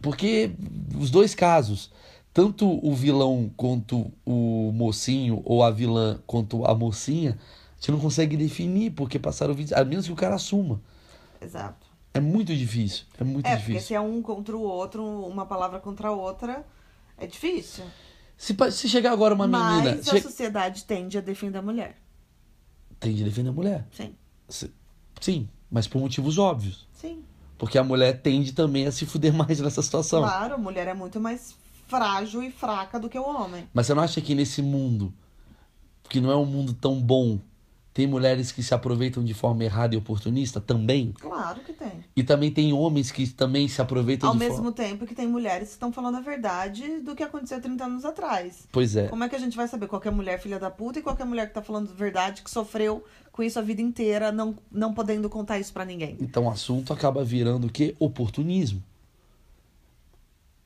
[0.00, 0.52] porque
[0.96, 1.90] os dois casos,
[2.40, 7.32] tanto o vilão quanto o mocinho, ou a vilã quanto a mocinha,
[7.72, 10.80] a gente não consegue definir, porque passaram 20 a menos que o cara assuma.
[11.40, 11.86] Exato.
[12.14, 13.88] É muito difícil, é muito É, porque difícil.
[13.88, 16.64] se é um contra o outro, uma palavra contra a outra,
[17.18, 17.84] é difícil.
[18.38, 21.98] Se, se chegar agora uma menina, Mas a che- sociedade tende a defender a mulher.
[22.98, 23.86] tem de defender a mulher.
[23.92, 24.14] Sim.
[24.48, 24.70] Se-
[25.20, 26.88] Sim, mas por motivos óbvios.
[26.94, 27.22] Sim.
[27.58, 30.22] Porque a mulher tende também a se fuder mais nessa situação.
[30.22, 31.54] Claro, a mulher é muito mais
[31.90, 33.68] frágil e fraca do que o homem.
[33.74, 35.12] Mas você não acha que nesse mundo,
[36.08, 37.40] que não é um mundo tão bom,
[37.92, 41.12] tem mulheres que se aproveitam de forma errada e oportunista também?
[41.20, 42.04] Claro que tem.
[42.14, 44.72] E também tem homens que também se aproveitam Ao de mesmo forma.
[44.72, 48.68] tempo que tem mulheres que estão falando a verdade do que aconteceu 30 anos atrás.
[48.70, 49.08] Pois é.
[49.08, 51.02] Como é que a gente vai saber qual que é mulher filha da puta e
[51.02, 53.82] qual que é mulher que tá falando a verdade, que sofreu com isso a vida
[53.82, 56.16] inteira, não, não podendo contar isso pra ninguém?
[56.20, 57.96] Então o assunto acaba virando o quê?
[57.98, 58.80] Oportunismo.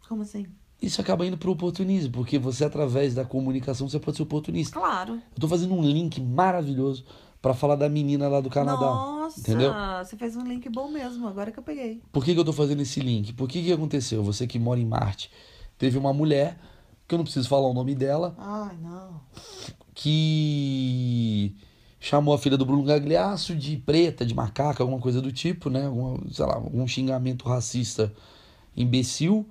[0.06, 0.46] Como assim?
[0.84, 4.78] Isso acaba indo pro oportunismo, porque você, através da comunicação, você pode ser oportunista.
[4.78, 5.14] Claro.
[5.14, 7.04] Eu tô fazendo um link maravilhoso
[7.40, 8.80] pra falar da menina lá do Canadá.
[8.80, 9.72] Nossa, Entendeu?
[10.04, 12.02] você fez um link bom mesmo, agora que eu peguei.
[12.12, 13.32] Por que, que eu tô fazendo esse link?
[13.32, 14.22] Por que, que aconteceu?
[14.22, 15.30] Você que mora em Marte,
[15.78, 16.58] teve uma mulher,
[17.06, 19.20] que eu não preciso falar o nome dela, Ai, não.
[19.94, 21.54] que
[22.00, 25.86] chamou a filha do Bruno Gagliasso de preta, de macaca, alguma coisa do tipo, né?
[25.86, 28.12] Alguma, sei lá, algum xingamento racista
[28.76, 29.46] imbecil.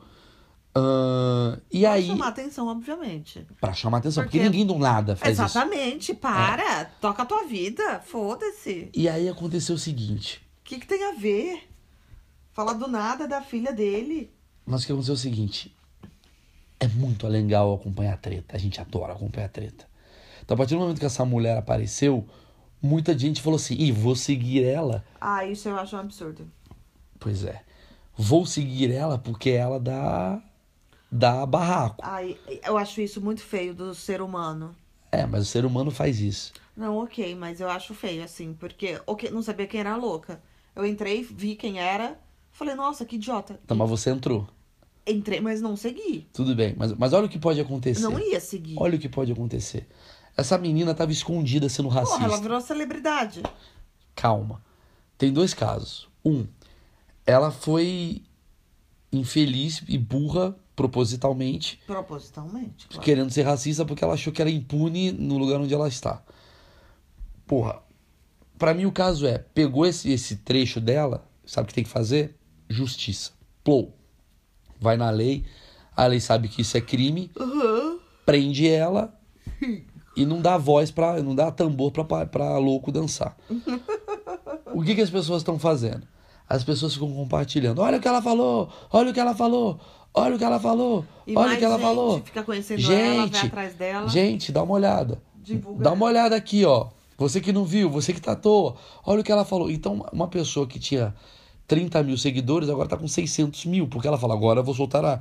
[0.76, 3.46] Ahn, e Pra aí, chamar atenção, obviamente.
[3.62, 5.44] pra chamar atenção, porque, Porque- ninguém do nada faz isso.
[5.44, 6.86] Exatamente, para.
[7.00, 8.90] Toca a tua vida, foda-se.
[8.94, 10.42] E aí aconteceu o seguinte.
[10.62, 11.70] O que, que tem a ver?
[12.54, 14.32] Falar do nada da filha dele.
[14.66, 15.76] Mas o que aconteceu é o seguinte.
[16.80, 18.56] É muito legal acompanhar a treta.
[18.56, 19.88] A gente adora acompanhar a treta.
[20.44, 22.28] Então, a partir do momento que essa mulher apareceu,
[22.82, 25.04] muita gente falou assim: Ih, vou seguir ela.
[25.22, 26.50] Ah, isso eu acho um absurdo.
[27.20, 27.62] Pois é.
[28.18, 30.42] Vou seguir ela porque ela dá,
[31.13, 31.97] dá barraco.
[32.02, 34.76] Ai, eu acho isso muito feio do ser humano.
[35.12, 36.52] É, mas o ser humano faz isso.
[36.76, 40.41] Não, ok, mas eu acho feio, assim, porque ok, não sabia quem era a louca.
[40.76, 42.19] Eu entrei, vi quem era,
[42.52, 43.60] falei, nossa, que idiota.
[43.63, 44.47] Então, mas você entrou.
[45.06, 46.28] Entrei, mas não segui.
[46.34, 46.73] Tudo bem.
[46.76, 48.02] Mas, mas olha o que pode acontecer.
[48.02, 48.76] Não ia seguir.
[48.80, 49.88] Olha o que pode acontecer.
[50.36, 52.17] Essa menina estava escondida sendo racista.
[52.17, 53.43] Porra, ela virou celebridade.
[54.15, 54.63] calma.
[55.15, 56.10] Tem dois casos.
[56.26, 56.47] Um,
[57.23, 58.23] ela foi
[59.12, 63.04] infeliz e burra propositalmente, Propositalmente, claro.
[63.04, 66.24] querendo ser racista porque ela achou que era impune no lugar onde ela está.
[67.46, 67.82] Porra,
[68.58, 71.90] pra mim o caso é, pegou esse, esse trecho dela, sabe o que tem que
[71.90, 72.36] fazer?
[72.70, 73.32] Justiça.
[73.64, 73.96] Plou.
[74.80, 75.46] Vai na lei,
[75.96, 78.00] a lei sabe que isso é crime, Uhum.
[78.26, 79.14] prende ela
[80.18, 83.38] e não dá voz para não dá tambor pra, pra louco dançar.
[84.74, 86.08] o que, que as pessoas estão fazendo?
[86.54, 87.80] As pessoas ficam compartilhando.
[87.80, 89.80] Olha o que ela falou, olha o que ela falou,
[90.13, 92.22] olha o que ela falou, E olha o que ela gente falou.
[92.24, 94.08] fica conhecendo ela, vai Gente, atrás dela.
[94.08, 95.20] gente, dá uma olhada.
[95.42, 95.96] Divulga Dá ela.
[95.96, 96.89] uma olhada aqui, ó.
[97.18, 99.72] Você que não viu, você que tá à toa, olha o que ela falou.
[99.72, 101.16] Então, uma pessoa que tinha
[101.68, 105.04] 30 mil seguidores agora tá com 600 mil, porque ela fala, agora eu vou soltar
[105.04, 105.20] a,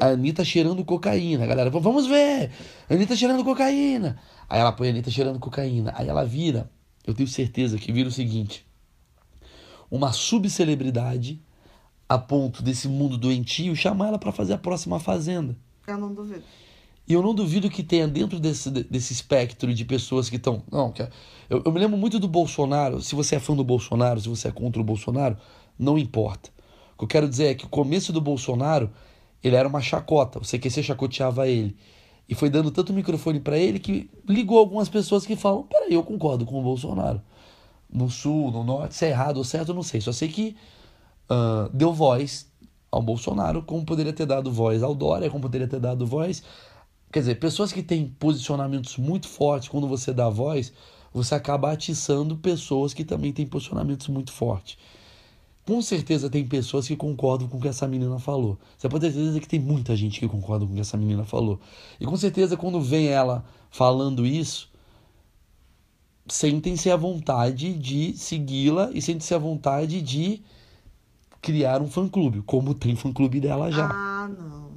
[0.00, 1.46] É a Anitta cheirando cocaína.
[1.46, 2.50] Galera, vamos ver!
[2.88, 4.16] Anitta cheirando cocaína.
[4.48, 5.92] Aí ela põe a Anitta cheirando cocaína.
[5.94, 6.70] Aí ela vira,
[7.06, 8.64] eu tenho certeza que vira o seguinte:
[9.90, 11.40] uma subcelebridade
[12.08, 15.56] a ponto desse mundo doentio chamar ela pra fazer a próxima Fazenda.
[15.86, 16.42] Eu não duvido.
[17.08, 20.62] E eu não duvido que tenha dentro desse, desse espectro de pessoas que estão.
[20.70, 21.02] Não, que-
[21.48, 23.00] eu, eu me lembro muito do Bolsonaro.
[23.00, 25.36] Se você é fã do Bolsonaro, se você é contra o Bolsonaro,
[25.78, 26.50] não importa.
[26.94, 28.90] O que eu quero dizer é que o começo do Bolsonaro,
[29.42, 30.38] ele era uma chacota.
[30.38, 31.76] O CQC chacoteava ele.
[32.28, 36.02] E foi dando tanto microfone pra ele que ligou algumas pessoas que falam: peraí, eu
[36.04, 37.20] concordo com o Bolsonaro.
[37.92, 40.00] No sul, no norte, se é errado ou certo, eu não sei.
[40.00, 40.56] Só sei que
[41.30, 42.50] ah, deu voz
[42.90, 46.42] ao Bolsonaro, como poderia ter dado voz ao Dória, como poderia ter dado voz.
[47.12, 50.72] Quer dizer, pessoas que têm posicionamentos muito fortes, quando você dá voz,
[51.12, 54.76] você acaba atiçando pessoas que também têm posicionamentos muito fortes.
[55.66, 58.58] Com certeza tem pessoas que concordam com o que essa menina falou.
[58.76, 61.24] Você pode ter certeza que tem muita gente que concorda com o que essa menina
[61.24, 61.60] falou.
[62.00, 64.68] E com certeza quando vem ela falando isso,
[66.30, 70.42] sentem-se à vontade de segui-la e sentem-se à vontade de
[71.40, 73.88] criar um fã-clube, como tem fã-clube dela já.
[73.88, 74.70] Ah, não.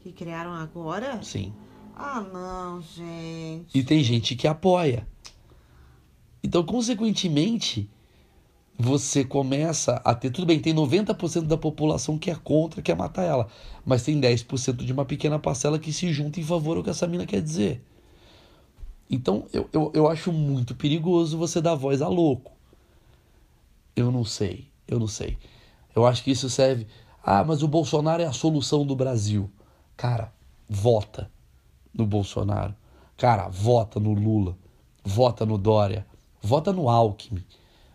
[0.00, 1.22] Que criaram agora?
[1.22, 1.52] Sim.
[1.96, 3.76] Ah, não, gente.
[3.76, 5.06] E tem gente que apoia.
[6.42, 7.90] Então, consequentemente,
[8.78, 10.30] você começa a ter.
[10.30, 13.48] Tudo bem, tem 90% da população que é contra, quer matar ela.
[13.84, 17.06] Mas tem 10% de uma pequena parcela que se junta em favor do que essa
[17.06, 17.82] mina quer dizer.
[19.10, 22.52] Então eu, eu, eu acho muito perigoso você dar voz a louco.
[23.96, 25.36] Eu não sei, eu não sei.
[25.94, 26.86] Eu acho que isso serve.
[27.22, 29.50] Ah, mas o Bolsonaro é a solução do Brasil.
[29.96, 30.32] Cara,
[30.68, 31.30] vota
[31.92, 32.74] no Bolsonaro.
[33.16, 34.56] Cara, vota no Lula.
[35.04, 36.06] Vota no Dória.
[36.40, 37.44] Vota no Alckmin.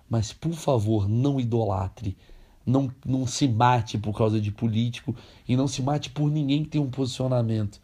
[0.09, 2.17] Mas, por favor, não idolatre.
[2.65, 5.15] Não, não se mate por causa de político
[5.47, 7.81] e não se mate por ninguém que tem um posicionamento.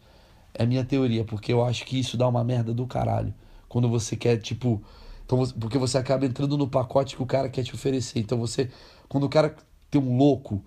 [0.54, 3.32] É minha teoria, porque eu acho que isso dá uma merda do caralho.
[3.68, 4.82] Quando você quer, tipo.
[5.24, 8.18] Então, porque você acaba entrando no pacote que o cara quer te oferecer.
[8.18, 8.70] Então você.
[9.08, 9.54] Quando o cara
[9.90, 10.62] tem um louco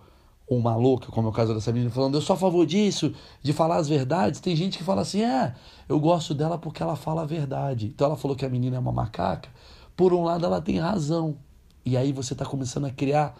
[0.47, 3.13] ou uma louca, como é o caso dessa menina, falando, eu sou a favor disso,
[3.41, 4.39] de falar as verdades.
[4.39, 5.55] Tem gente que fala assim, é,
[5.87, 7.87] eu gosto dela porque ela fala a verdade.
[7.87, 9.49] Então ela falou que a menina é uma macaca.
[9.95, 11.37] Por um lado, ela tem razão.
[11.85, 13.35] E aí você está começando a criar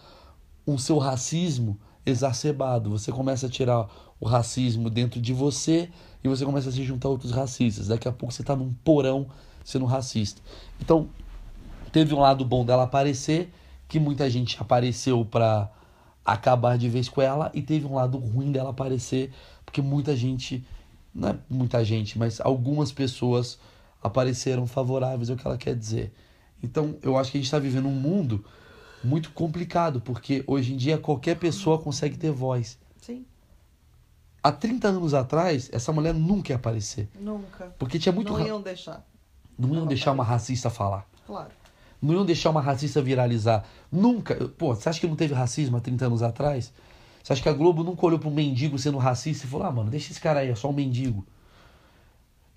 [0.66, 2.90] um seu racismo exacerbado.
[2.90, 3.88] Você começa a tirar
[4.24, 5.90] o racismo dentro de você
[6.24, 7.88] e você começa a se juntar a outros racistas.
[7.88, 9.26] Daqui a pouco você está num porão
[9.62, 10.40] sendo racista.
[10.80, 11.10] Então,
[11.92, 13.52] teve um lado bom dela aparecer,
[13.86, 15.70] que muita gente apareceu para
[16.24, 19.30] acabar de vez com ela, e teve um lado ruim dela aparecer,
[19.62, 20.66] porque muita gente,
[21.14, 23.58] não é muita gente, mas algumas pessoas
[24.02, 26.14] apareceram favoráveis ao que ela quer dizer.
[26.62, 28.42] Então, eu acho que a gente está vivendo um mundo
[29.04, 32.82] muito complicado, porque hoje em dia qualquer pessoa consegue ter voz.
[34.44, 37.08] Há 30 anos atrás, essa mulher nunca ia aparecer.
[37.18, 37.74] Nunca.
[37.78, 38.30] Porque tinha muito.
[38.30, 39.02] Não iam deixar.
[39.58, 41.08] Não iam Ela deixar uma racista falar.
[41.26, 41.48] Claro.
[42.02, 43.64] Não iam deixar uma racista viralizar.
[43.90, 44.34] Nunca.
[44.58, 46.74] Pô, você acha que não teve racismo há 30 anos atrás?
[47.22, 49.72] Você acha que a Globo nunca olhou para um mendigo sendo racista e falou: ah,
[49.72, 51.26] mano, deixa esse cara aí, é só um mendigo.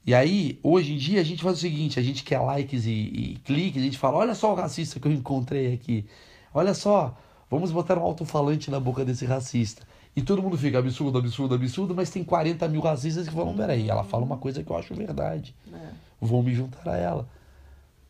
[0.06, 2.90] E aí, hoje em dia, a gente faz o seguinte: a gente quer likes e,
[2.90, 6.06] e cliques, a gente fala: olha só o racista que eu encontrei aqui.
[6.54, 7.16] Olha só,
[7.50, 9.88] vamos botar um alto-falante na boca desse racista.
[10.18, 13.88] E todo mundo fica absurdo, absurdo, absurdo, mas tem 40 mil racistas que falam: peraí,
[13.88, 15.92] ela fala uma coisa que eu acho verdade É.
[16.20, 17.30] vou me juntar a ela.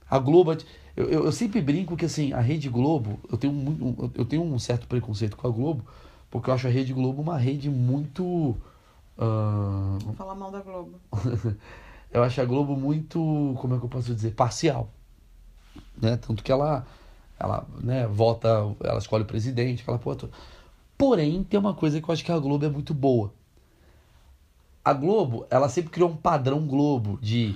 [0.10, 0.54] A Globo,
[0.96, 4.42] eu, eu, eu sempre brinco que assim, a Rede Globo, eu tenho, muito, eu tenho
[4.42, 5.84] um certo preconceito com a Globo,
[6.32, 8.56] porque eu acho a Rede Globo uma rede muito.
[9.18, 10.94] ah, Vou falar mal da Globo.
[12.10, 14.90] eu acho a Globo muito, como é que eu posso dizer, parcial.
[16.02, 16.16] Né?
[16.16, 16.88] Tanto que ela,
[17.38, 18.48] ela né, vota,
[18.82, 20.32] ela escolhe o presidente, aquela porra toda.
[20.98, 23.34] Porém, tem uma coisa que eu acho que a Globo é muito boa.
[24.84, 27.56] A Globo, ela sempre criou um padrão Globo de.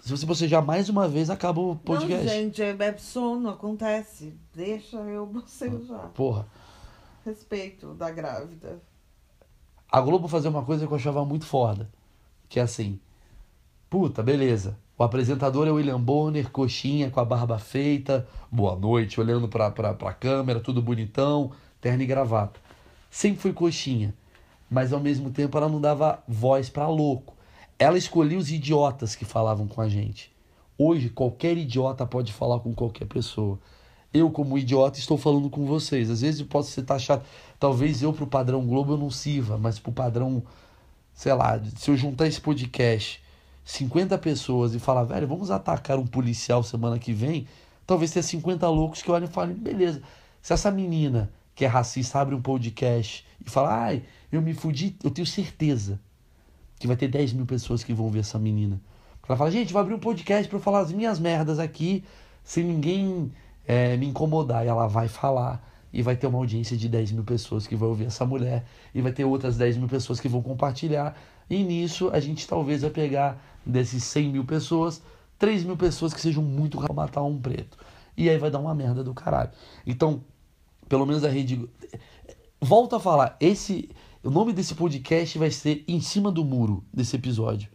[0.00, 2.24] Se você bocejar mais uma vez, acaba o podcast.
[2.24, 4.34] Não, gente, é, é sono, acontece.
[4.54, 6.08] Deixa eu bocejar.
[6.14, 6.46] Porra.
[7.24, 8.80] Respeito da grávida.
[9.90, 11.90] A Globo fazia uma coisa que eu achava muito foda.
[12.48, 13.00] Que é assim.
[13.88, 14.78] Puta, beleza.
[14.96, 19.68] O apresentador é o William Bonner, coxinha, com a barba feita, boa noite, olhando pra,
[19.70, 21.50] pra, pra câmera, tudo bonitão,
[21.84, 22.58] terno e gravata.
[23.10, 24.14] Sempre foi coxinha.
[24.70, 27.34] Mas ao mesmo tempo ela não dava voz pra louco.
[27.78, 30.32] Ela escolhia os idiotas que falavam com a gente.
[30.78, 33.58] Hoje, qualquer idiota pode falar com qualquer pessoa.
[34.14, 36.08] Eu, como idiota, estou falando com vocês.
[36.08, 37.22] Às vezes eu posso ser taxado.
[37.60, 40.42] Talvez eu, pro padrão Globo, eu não sirva, mas pro padrão,
[41.12, 43.22] sei lá, se eu juntar esse podcast,
[43.62, 47.46] 50 pessoas e falar, velho, vamos atacar um policial semana que vem,
[47.86, 50.00] talvez tenha 50 loucos que olhem e falem, beleza.
[50.40, 54.96] Se essa menina que é racista abre um podcast e fala, ai, eu me fudi,
[55.02, 56.00] eu tenho certeza
[56.78, 58.80] que vai ter 10 mil pessoas que vão ver essa menina.
[59.26, 62.04] Ela fala, gente, vou abrir um podcast pra eu falar as minhas merdas aqui,
[62.42, 63.32] sem ninguém
[63.66, 64.64] é, me incomodar.
[64.64, 67.88] E ela vai falar, e vai ter uma audiência de 10 mil pessoas que vão
[67.88, 71.16] ouvir essa mulher, e vai ter outras 10 mil pessoas que vão compartilhar.
[71.48, 75.00] E nisso a gente talvez vai pegar desses 100 mil pessoas,
[75.38, 77.78] 3 mil pessoas que sejam muito matar um preto.
[78.16, 79.50] E aí vai dar uma merda do caralho.
[79.86, 80.22] Então,
[80.94, 81.68] pelo menos a rede.
[82.60, 83.90] Volto a falar, esse.
[84.22, 87.68] O nome desse podcast vai ser Em Cima do Muro desse episódio.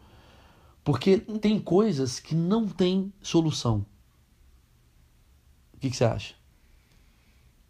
[0.86, 3.86] Porque tem coisas que não tem solução.
[5.74, 6.34] O que, que você acha?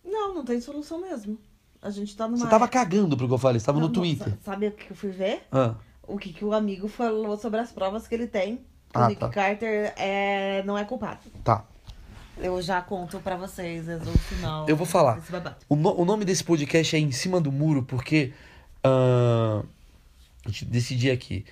[0.05, 1.37] Não, não tem solução mesmo.
[1.81, 2.37] A gente tá numa.
[2.37, 4.29] Você tava cagando pro que eu falei, você tava Não, no Twitter.
[4.29, 5.47] sa- Sabe o que eu fui ver?
[5.51, 5.75] Ah,
[6.07, 8.57] O que, que o amigo falou sobre as provas que ele tem.
[8.57, 8.63] Que
[8.93, 9.29] Ah, o Nick tá.
[9.29, 11.21] Carter é, não é culpado.
[11.43, 11.65] tá.
[12.41, 14.67] Eu já conto pra vocês é, o final.
[14.67, 15.15] Eu vou falar.
[15.67, 18.31] O, no- o nome desse podcast é Em Cima do Muro, porque.
[18.83, 19.61] ah,
[20.45, 21.45] a gente decidi aqui.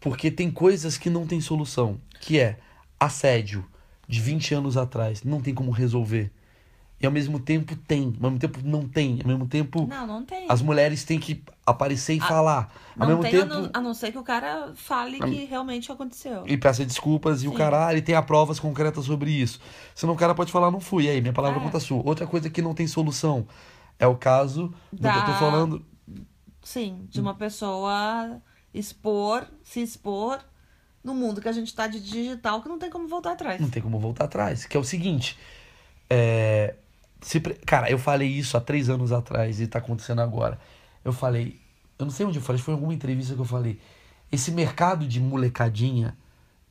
[0.00, 2.00] Porque tem coisas que não tem solução.
[2.20, 2.58] Que é
[2.98, 3.64] assédio
[4.08, 5.22] de 20 anos atrás.
[5.22, 6.30] Não tem como resolver.
[7.00, 10.24] E ao mesmo tempo tem, ao mesmo tempo não tem, ao mesmo tempo Não, não
[10.24, 10.46] tem.
[10.48, 12.72] as mulheres têm que aparecer e falar.
[12.98, 15.44] Ao não mesmo tem, a tempo não, a não ser que o cara fale que
[15.44, 16.42] realmente aconteceu.
[16.46, 17.56] e peça desculpas e o Sim.
[17.56, 19.60] caralho e tenha provas concretas sobre isso.
[19.94, 21.62] Senão o cara pode falar, não fui, e aí, minha palavra É.
[21.62, 22.02] conta a sua.
[22.04, 23.46] Outra coisa que não tem solução
[23.98, 25.86] é o caso do que eu tô Da- falando.
[26.62, 28.40] Sim, de uma pessoa
[28.74, 30.38] expor, se expor
[31.02, 33.60] no mundo que a gente tá de digital que não tem como voltar atrás.
[33.60, 34.66] Não tem como voltar atrás.
[34.66, 35.38] Que é o seguinte.
[36.10, 36.74] É,
[37.20, 40.58] se pre- cara, eu falei isso há três anos atrás e tá acontecendo agora.
[41.04, 41.60] Eu falei.
[41.98, 43.80] Eu não sei onde eu falei, foi em alguma entrevista que eu falei.
[44.30, 46.16] Esse mercado de molecadinha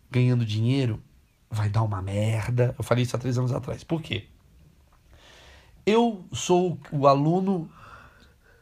[0.09, 1.01] ganhando dinheiro
[1.49, 2.73] vai dar uma merda.
[2.77, 3.83] Eu falei isso há três anos atrás.
[3.83, 4.25] Por quê?
[5.85, 7.69] Eu sou o aluno.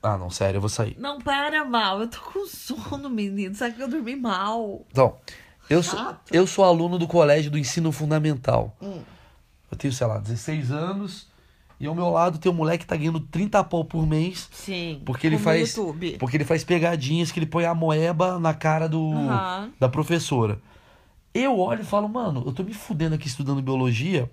[0.02, 0.96] Ah, não, sério, eu vou sair.
[1.00, 2.00] Não, para mal.
[2.02, 3.56] Eu tô com sono, menino.
[3.56, 4.86] Sabe que eu dormi mal.
[4.92, 5.18] Então,
[5.70, 8.76] eu sou, eu sou aluno do colégio do ensino fundamental.
[8.82, 9.02] Hum.
[9.72, 11.28] Eu tenho, sei lá, 16 anos.
[11.80, 14.48] E ao meu lado tem um moleque que tá ganhando 30 pau por mês.
[14.52, 15.02] Sim.
[15.06, 15.76] Porque ele faz.
[15.76, 16.18] YouTube.
[16.18, 19.72] Porque ele faz pegadinhas que ele põe a moeba na cara do, Aham.
[19.80, 20.60] da professora.
[21.34, 24.32] Eu olho e falo, mano, eu tô me fudendo aqui estudando biologia.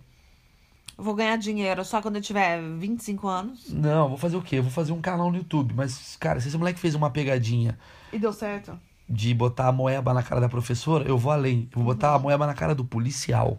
[0.96, 3.72] Vou ganhar dinheiro só quando eu tiver 25 anos.
[3.72, 4.58] Não, vou fazer o quê?
[4.58, 5.74] Eu vou fazer um canal no YouTube.
[5.74, 7.76] Mas, cara, se esse moleque fez uma pegadinha
[8.12, 8.78] E deu certo.
[9.08, 11.68] de botar a moeba na cara da professora, eu vou além.
[11.72, 13.58] Eu vou botar a moeba na cara do policial.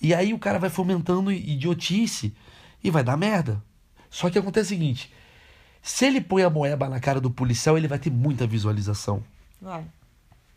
[0.00, 2.34] E aí o cara vai fomentando idiotice
[2.82, 3.62] e vai dar merda.
[4.10, 5.12] Só que acontece o seguinte:
[5.80, 9.22] se ele põe a moeba na cara do policial, ele vai ter muita visualização.
[9.60, 9.84] Vai.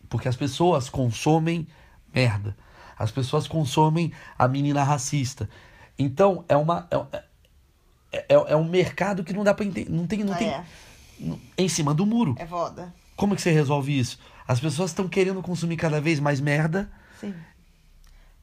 [0.09, 1.67] Porque as pessoas consomem
[2.13, 2.55] merda.
[2.97, 5.49] As pessoas consomem a menina racista.
[5.97, 6.88] Então, é uma.
[6.91, 7.17] É,
[8.11, 9.89] é, é- é um mercado que não dá pra entender.
[9.91, 10.23] Não tem.
[10.23, 10.63] Não tem É.
[11.57, 12.36] em cima do muro.
[12.38, 12.93] É foda.
[13.15, 14.19] Como que você resolve isso?
[14.47, 16.89] As pessoas estão querendo consumir cada vez mais merda.
[17.19, 17.34] Sim.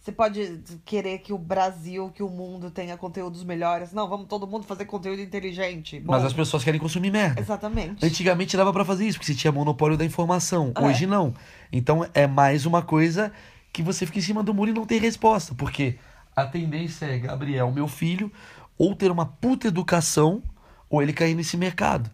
[0.02, 3.92] Você pode querer que o Brasil, que o mundo tenha conteúdos melhores.
[3.92, 6.00] Não, vamos todo mundo fazer conteúdo inteligente.
[6.00, 7.40] Bom, Mas as pessoas querem consumir merda.
[7.40, 8.04] Exatamente.
[8.04, 10.72] Antigamente dava pra fazer isso, porque você tinha monopólio da informação.
[10.74, 10.84] É.
[10.84, 11.32] Hoje não.
[11.70, 13.32] Então é mais uma coisa
[13.72, 15.54] que você fica em cima do muro e não tem resposta.
[15.54, 15.94] Porque
[16.34, 18.28] a tendência é, Gabriel, meu filho,
[18.76, 20.42] ou ter uma puta educação,
[20.90, 22.10] ou ele cair nesse mercado.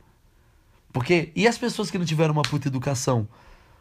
[0.93, 1.33] Porque.
[1.35, 3.27] E as pessoas que não tiveram uma puta educação?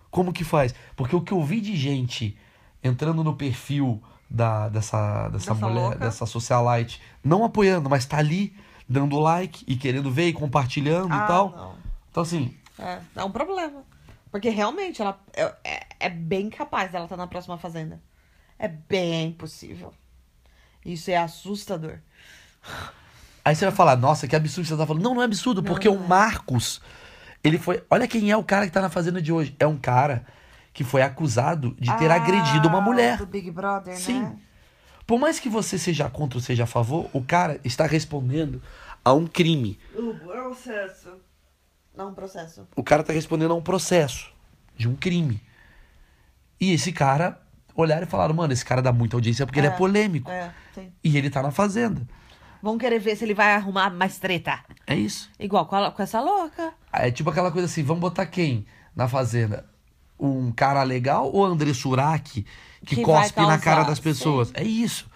[0.09, 0.73] Como que faz?
[0.95, 2.37] Porque o que eu vi de gente
[2.83, 5.97] entrando no perfil da, dessa, dessa, Dessa mulher, louca.
[5.97, 8.55] dessa socialite, não apoiando, mas tá ali
[8.87, 11.49] dando like e querendo ver e compartilhando Ah, e tal.
[11.51, 11.75] não.
[12.11, 13.83] Então, assim, É, é um problema.
[14.31, 18.01] Porque realmente ela é, é, é bem capaz dela estar na próxima fazenda.
[18.59, 19.93] É bem possível.
[20.85, 21.99] Isso é assustador.
[23.43, 25.03] Aí você vai falar, nossa, que absurdo que você tá falando.
[25.03, 26.07] Não, não é absurdo, Não, porque não o é.
[26.07, 26.81] Marcos,
[27.43, 27.83] ele foi.
[27.89, 29.55] Olha quem é o cara que tá na fazenda de hoje.
[29.59, 30.25] É um cara
[30.77, 33.17] que foi acusado de ter Ah, agredido uma mulher.
[33.17, 34.21] Do Big Brother, Sim.
[34.21, 34.35] né?
[35.07, 38.61] Por mais que você seja contra ou seja a favor, o cara está respondendo
[39.03, 39.79] a um crime.
[39.95, 41.13] O processo.
[41.95, 42.67] Não, um processo.
[42.75, 44.31] O cara tá respondendo a um processo
[44.75, 45.41] de um crime.
[46.61, 47.41] E esse cara
[47.73, 50.29] olharam e falaram, mano, esse cara dá muita audiência porque ele é É, polêmico.
[50.29, 50.91] É, sim.
[51.03, 52.07] E ele tá na fazenda.
[52.61, 54.59] Vamos querer ver se ele vai arrumar mais treta.
[54.85, 55.27] É isso.
[55.39, 56.71] Igual com, a- com essa louca.
[56.93, 59.65] É tipo aquela coisa assim, vamos botar quem na fazenda?
[60.19, 62.45] Um cara legal ou André Surak
[62.85, 64.47] que, Que cospe na cara das pessoas?
[64.49, 64.53] sim.
[64.55, 65.09] É isso.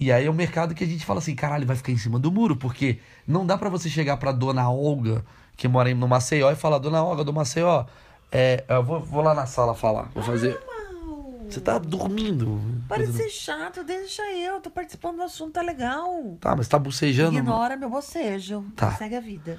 [0.00, 2.18] E aí é o mercado que a gente fala assim, caralho, vai ficar em cima
[2.18, 5.24] do muro, porque não dá pra você chegar pra dona Olga,
[5.56, 7.84] que mora no Maceió, e falar, dona Olga do Maceió,
[8.30, 10.58] é, eu vou, vou lá na sala falar, vou fazer...
[11.48, 12.60] Você tá dormindo.
[12.86, 14.60] Para de ser chato, deixa eu.
[14.60, 16.36] Tô participando do assunto, tá legal.
[16.38, 17.38] Tá, mas tá bocejando.
[17.38, 18.66] Ignora meu bocejo.
[18.76, 18.92] Tá.
[18.92, 19.58] Segue a vida.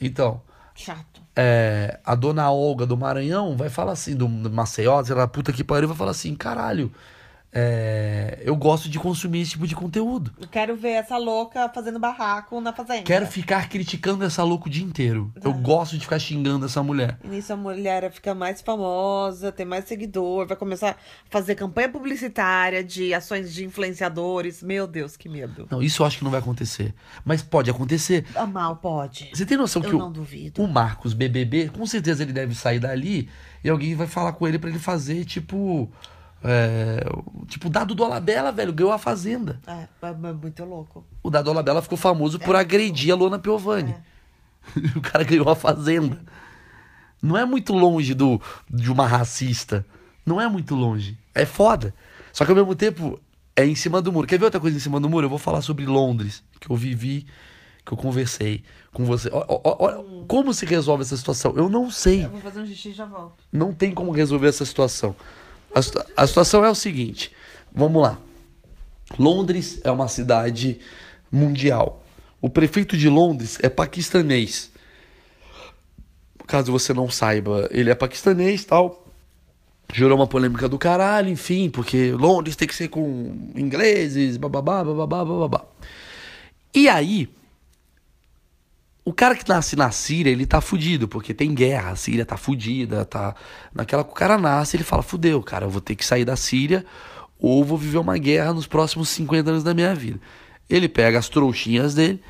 [0.00, 0.40] Então,
[0.76, 1.22] Chato.
[1.34, 5.02] é, a dona Olga do Maranhão vai falar assim, do Maceió,
[5.32, 6.92] puta que pariu, vai falar assim, caralho,
[7.58, 10.30] é, eu gosto de consumir esse tipo de conteúdo.
[10.38, 13.04] Eu quero ver essa louca fazendo barraco na fazenda.
[13.04, 15.32] Quero ficar criticando essa louca o dia inteiro.
[15.42, 17.18] Eu gosto de ficar xingando essa mulher.
[17.24, 20.96] E nisso a mulher fica mais famosa, tem mais seguidor, vai começar a
[21.30, 24.62] fazer campanha publicitária de ações de influenciadores.
[24.62, 25.66] Meu Deus, que medo.
[25.70, 26.92] Não, isso eu acho que não vai acontecer.
[27.24, 28.26] Mas pode acontecer.
[28.34, 29.30] Ah, mal pode.
[29.32, 30.62] Você tem noção Eu que não o, duvido.
[30.62, 33.30] o Marcos BBB, com certeza ele deve sair dali
[33.64, 35.90] e alguém vai falar com ele pra ele fazer, tipo.
[36.48, 37.04] É,
[37.48, 39.58] tipo, Dado Dolabella, velho, ganhou a Fazenda.
[39.66, 41.04] É, é muito louco.
[41.22, 42.44] O Dado Dolabella ficou famoso É.
[42.44, 43.94] por agredir a Luana Piovani.
[44.94, 46.20] o cara ganhou a Fazenda.
[47.22, 48.40] Não é muito longe do,
[48.70, 49.84] de uma racista.
[50.24, 51.18] Não é muito longe.
[51.34, 51.94] É foda.
[52.32, 53.18] Só que ao mesmo tempo
[53.56, 54.26] é em cima do muro.
[54.26, 55.26] Quer ver outra coisa em cima do muro?
[55.26, 57.26] Eu vou falar sobre Londres, que eu vivi,
[57.84, 59.30] que eu conversei com você.
[59.32, 61.54] Ó- ó- ó- Olha como se resolve essa situação.
[61.56, 62.24] Eu não sei.
[62.24, 63.34] Eu vou fazer um xixi e já volto.
[63.52, 65.16] Não tem como resolver essa situação.
[65.74, 67.32] A, a situação é o seguinte:
[67.72, 68.18] vamos lá.
[69.18, 70.80] Londres é uma cidade
[71.30, 72.02] mundial.
[72.40, 74.70] O prefeito de Londres é paquistanês.
[76.46, 79.04] Caso você não saiba, ele é paquistanês tal.
[79.92, 85.24] Gerou uma polêmica do caralho, enfim, porque Londres tem que ser com ingleses, bababá, bababá,
[85.24, 85.64] bababá.
[86.74, 87.28] E aí,
[89.06, 92.36] o cara que nasce na Síria, ele tá fudido, porque tem guerra, a Síria tá
[92.36, 93.36] fudida, tá.
[93.72, 96.34] Naquela que o cara nasce, ele fala: fudeu, cara, eu vou ter que sair da
[96.34, 96.84] Síria
[97.38, 100.18] ou vou viver uma guerra nos próximos 50 anos da minha vida.
[100.68, 102.20] Ele pega as trouxinhas dele,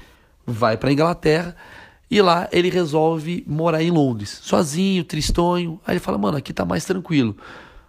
[0.46, 1.56] vai pra Inglaterra
[2.10, 5.80] e lá ele resolve morar em Londres, sozinho, tristonho.
[5.86, 7.34] Aí ele fala: mano, aqui tá mais tranquilo.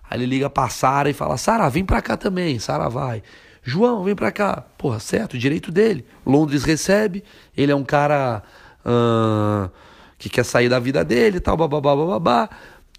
[0.09, 2.57] Aí ele liga pra Sara e fala: Sara, vem pra cá também.
[2.57, 3.21] Sara vai.
[3.61, 4.63] João, vem pra cá.
[4.77, 6.05] Porra, certo, direito dele.
[6.25, 7.21] Londres recebe,
[7.53, 8.41] ele é um cara
[8.87, 9.69] uh,
[10.17, 12.49] que quer sair da vida dele tal, bababá, bababá.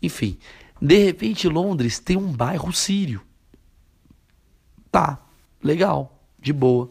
[0.02, 0.38] Enfim,
[0.80, 3.22] de repente Londres tem um bairro sírio.
[4.92, 5.18] Tá,
[5.62, 6.88] legal, de boa.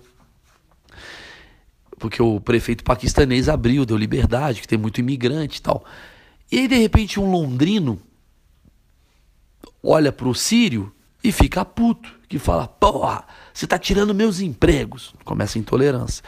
[1.99, 5.83] Porque o prefeito paquistanês abriu, deu liberdade, que tem muito imigrante e tal.
[6.51, 7.99] E aí, de repente, um londrino
[9.81, 10.93] olha pro sírio
[11.23, 15.13] e fica puto, que fala: Porra, você tá tirando meus empregos.
[15.25, 16.23] Começa a intolerância.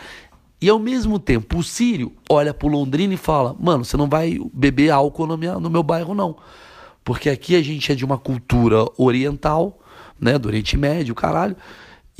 [0.61, 4.37] E ao mesmo tempo, o Sírio olha pro Londrina e fala: Mano, você não vai
[4.53, 6.35] beber álcool no, minha, no meu bairro, não.
[7.03, 9.79] Porque aqui a gente é de uma cultura oriental,
[10.19, 10.37] né?
[10.37, 11.55] Do Oriente Médio, caralho.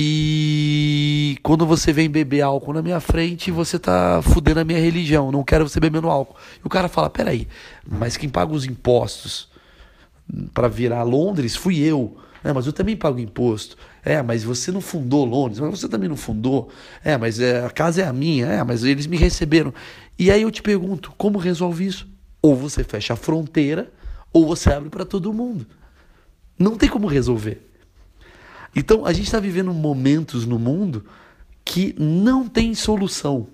[0.01, 5.29] E quando você vem beber álcool na minha frente, você tá fudendo a minha religião.
[5.29, 6.37] Não quero você bebendo álcool.
[6.63, 7.45] E o cara fala: Peraí,
[7.85, 9.49] mas quem paga os impostos
[10.53, 12.15] para virar Londres fui eu.
[12.41, 13.75] É, mas eu também pago imposto.
[14.09, 16.69] É, mas você não fundou Londres, mas você também não fundou.
[17.03, 18.47] É, mas é, a casa é a minha.
[18.47, 19.71] É, mas eles me receberam.
[20.17, 22.07] E aí eu te pergunto, como resolve isso?
[22.41, 23.91] Ou você fecha a fronteira,
[24.33, 25.67] ou você abre para todo mundo.
[26.57, 27.61] Não tem como resolver.
[28.75, 31.05] Então a gente está vivendo momentos no mundo
[31.63, 33.45] que não tem solução.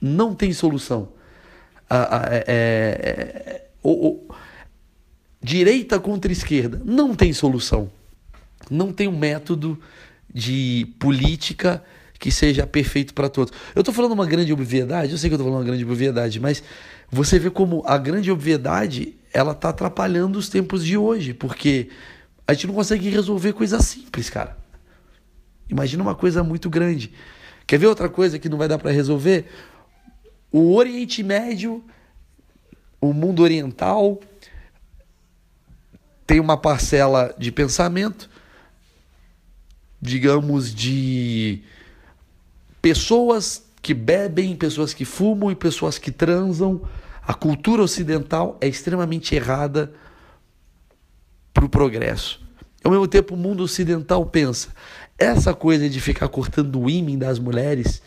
[0.00, 1.08] Não tem solução.
[1.90, 4.28] Ah, é, é, é, ou,
[5.42, 6.80] direita contra esquerda.
[6.84, 7.90] Não tem solução
[8.70, 9.78] não tem um método
[10.32, 11.82] de política
[12.18, 13.52] que seja perfeito para todos.
[13.74, 16.40] Eu estou falando uma grande obviedade, eu sei que eu estou falando uma grande obviedade,
[16.40, 16.62] mas
[17.10, 21.90] você vê como a grande obviedade ela está atrapalhando os tempos de hoje, porque
[22.46, 24.56] a gente não consegue resolver coisas simples, cara.
[25.68, 27.12] Imagina uma coisa muito grande.
[27.66, 29.46] Quer ver outra coisa que não vai dar para resolver?
[30.50, 31.84] O Oriente Médio,
[33.00, 34.20] o mundo oriental,
[36.26, 38.30] tem uma parcela de pensamento
[40.06, 41.60] digamos, de
[42.80, 46.80] pessoas que bebem, pessoas que fumam e pessoas que transam.
[47.22, 49.92] A cultura ocidental é extremamente errada
[51.52, 52.40] para o progresso.
[52.84, 54.68] Ao mesmo tempo, o mundo ocidental pensa:
[55.18, 58.00] essa coisa de ficar cortando o ímã das mulheres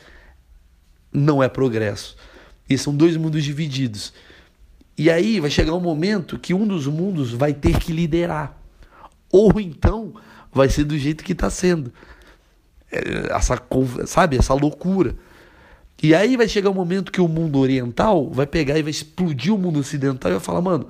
[1.12, 2.16] não é progresso.
[2.70, 4.14] E são dois mundos divididos.
[4.98, 8.58] E aí vai chegar um momento que um dos mundos vai ter que liderar.
[9.32, 10.14] Ou então
[10.52, 11.92] vai ser do jeito que está sendo.
[12.92, 13.62] É, essa,
[14.06, 15.16] sabe, essa loucura.
[16.02, 19.54] E aí vai chegar um momento que o mundo oriental vai pegar e vai explodir
[19.54, 20.88] o mundo ocidental e vai falar, mano,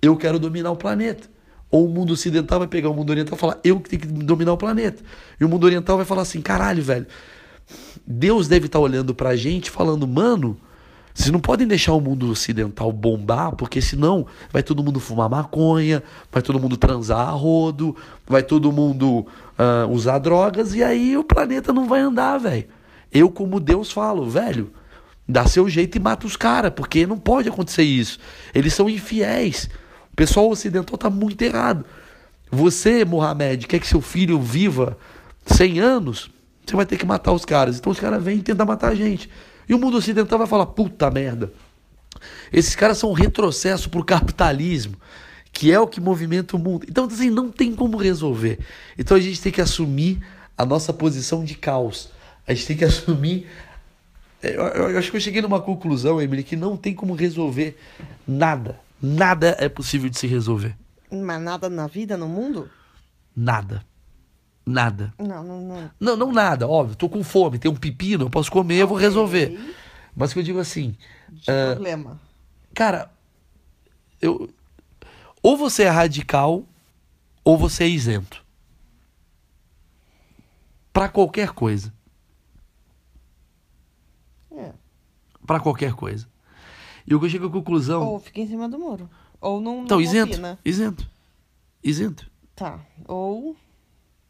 [0.00, 1.28] eu quero dominar o planeta.
[1.70, 4.08] Ou o mundo ocidental vai pegar o mundo oriental e falar, eu que tenho que
[4.08, 5.02] dominar o planeta.
[5.38, 7.06] E o mundo oriental vai falar assim, caralho, velho,
[8.06, 10.58] Deus deve estar tá olhando pra gente falando, mano,
[11.18, 16.00] vocês não podem deixar o mundo ocidental bombar, porque senão vai todo mundo fumar maconha,
[16.30, 19.26] vai todo mundo transar a rodo, vai todo mundo
[19.58, 22.66] uh, usar drogas, e aí o planeta não vai andar, velho.
[23.10, 24.72] Eu, como Deus, falo, velho,
[25.28, 28.20] dá seu jeito e mata os caras, porque não pode acontecer isso.
[28.54, 29.68] Eles são infiéis.
[30.12, 31.84] O pessoal ocidental tá muito errado.
[32.48, 34.96] Você, Mohamed, quer que seu filho viva
[35.46, 36.30] 100 anos?
[36.64, 37.76] Você vai ter que matar os caras.
[37.76, 39.28] Então os caras vêm tentar matar a gente.
[39.68, 41.52] E o mundo ocidental vai falar: puta merda.
[42.52, 44.96] Esses caras são um retrocesso para o capitalismo,
[45.52, 46.86] que é o que movimenta o mundo.
[46.88, 48.58] Então, assim, não tem como resolver.
[48.96, 50.20] Então a gente tem que assumir
[50.56, 52.10] a nossa posição de caos.
[52.46, 53.46] A gente tem que assumir.
[54.42, 57.14] É, eu, eu, eu acho que eu cheguei numa conclusão, Emily, que não tem como
[57.14, 57.76] resolver
[58.26, 58.80] nada.
[59.00, 60.76] Nada é possível de se resolver.
[61.10, 62.68] Mas nada na vida, no mundo?
[63.34, 63.84] Nada.
[64.68, 65.14] Nada.
[65.18, 65.90] Não, não, não.
[65.98, 66.94] Não, não nada, óbvio.
[66.94, 68.82] Tô com fome, tem um pepino, eu posso comer, okay.
[68.82, 69.58] eu vou resolver.
[70.14, 70.94] Mas o que eu digo assim.
[71.30, 72.20] De uh, problema.
[72.74, 73.10] Cara,
[74.20, 74.50] eu.
[75.42, 76.64] Ou você é radical,
[77.42, 78.44] ou você é isento.
[80.92, 81.90] Para qualquer coisa.
[84.52, 84.72] É.
[85.46, 86.28] Para qualquer coisa.
[87.06, 88.06] E o que eu chego à conclusão.
[88.06, 89.08] Ou fica em cima do muro.
[89.40, 89.84] Ou não.
[89.84, 90.32] Então, isento.
[90.32, 90.58] Opina.
[90.62, 91.08] Isento.
[91.82, 92.30] Isento.
[92.54, 92.80] Tá.
[93.06, 93.56] Ou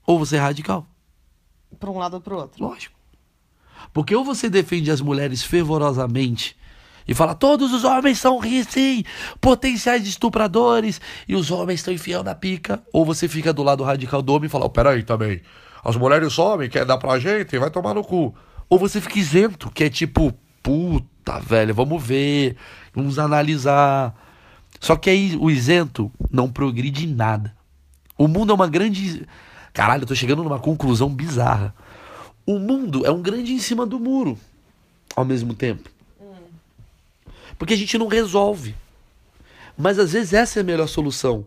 [0.08, 0.86] ou você é radical.
[1.78, 2.64] Para um lado ou para o outro.
[2.64, 2.96] Lógico.
[3.92, 6.56] Porque ou você defende as mulheres fervorosamente
[7.06, 8.40] e fala todos os homens são
[8.70, 9.04] sim,
[9.38, 10.98] potenciais estupradores
[11.28, 14.46] e os homens estão enfiando a pica, ou você fica do lado radical do homem
[14.46, 15.42] e fala, oh, peraí também,
[15.84, 18.34] as mulheres somem, quer dar pra gente, vai tomar no cu.
[18.68, 20.32] Ou você fica isento, que é tipo,
[20.62, 22.56] puta, velho, vamos ver,
[22.94, 24.14] vamos analisar.
[24.80, 27.54] Só que aí o isento não progride em nada.
[28.16, 29.26] O mundo é uma grande.
[29.78, 31.72] Caralho, eu tô chegando numa conclusão bizarra.
[32.44, 34.36] O mundo é um grande em cima do muro,
[35.14, 35.88] ao mesmo tempo.
[37.56, 38.74] Porque a gente não resolve.
[39.76, 41.46] Mas às vezes essa é a melhor solução.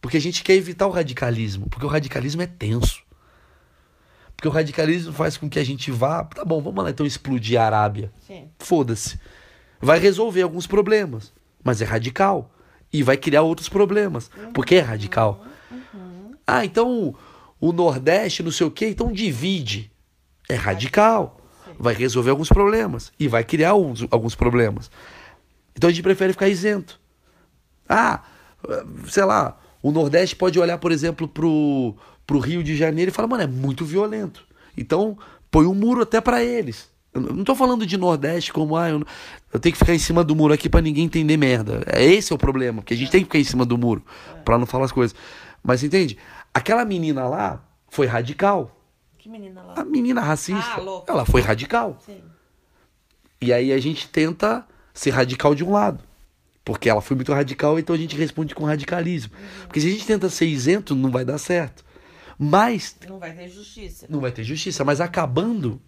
[0.00, 1.68] Porque a gente quer evitar o radicalismo.
[1.68, 3.02] Porque o radicalismo é tenso.
[4.36, 6.22] Porque o radicalismo faz com que a gente vá.
[6.22, 8.12] Tá bom, vamos lá então explodir a Arábia.
[8.60, 9.18] Foda-se.
[9.80, 11.32] Vai resolver alguns problemas.
[11.64, 12.48] Mas é radical.
[12.92, 14.30] E vai criar outros problemas.
[14.36, 14.52] Uhum.
[14.52, 15.44] Porque é radical.
[15.68, 16.36] Uhum.
[16.46, 17.16] Ah, então
[17.62, 19.88] o Nordeste, não sei o quê, então divide.
[20.48, 21.38] É radical.
[21.78, 23.12] Vai resolver alguns problemas.
[23.20, 24.90] E vai criar alguns, alguns problemas.
[25.76, 27.00] Então a gente prefere ficar isento.
[27.88, 28.20] Ah,
[29.06, 31.94] sei lá, o Nordeste pode olhar, por exemplo, pro,
[32.26, 34.44] pro Rio de Janeiro e falar, mano, é muito violento.
[34.76, 35.16] Então,
[35.48, 36.90] põe um muro até para eles.
[37.14, 39.06] Eu não tô falando de Nordeste como, ah, eu,
[39.52, 41.84] eu tenho que ficar em cima do muro aqui para ninguém entender merda.
[41.86, 44.02] É esse é o problema, porque a gente tem que ficar em cima do muro
[44.44, 45.14] para não falar as coisas.
[45.62, 46.18] Mas entende?
[46.54, 48.76] Aquela menina lá foi radical.
[49.18, 49.74] Que menina lá?
[49.76, 50.74] A menina racista.
[50.74, 51.12] Ah, louca.
[51.12, 51.98] Ela foi radical.
[52.04, 52.22] Sim.
[53.40, 56.02] E aí a gente tenta ser radical de um lado.
[56.64, 59.32] Porque ela foi muito radical, então a gente responde com radicalismo.
[59.34, 59.66] Uhum.
[59.66, 61.84] Porque se a gente tenta ser isento, não vai dar certo.
[62.38, 62.96] Mas.
[63.08, 64.06] Não vai ter justiça.
[64.08, 64.84] Não vai ter justiça.
[64.84, 65.80] Mas acabando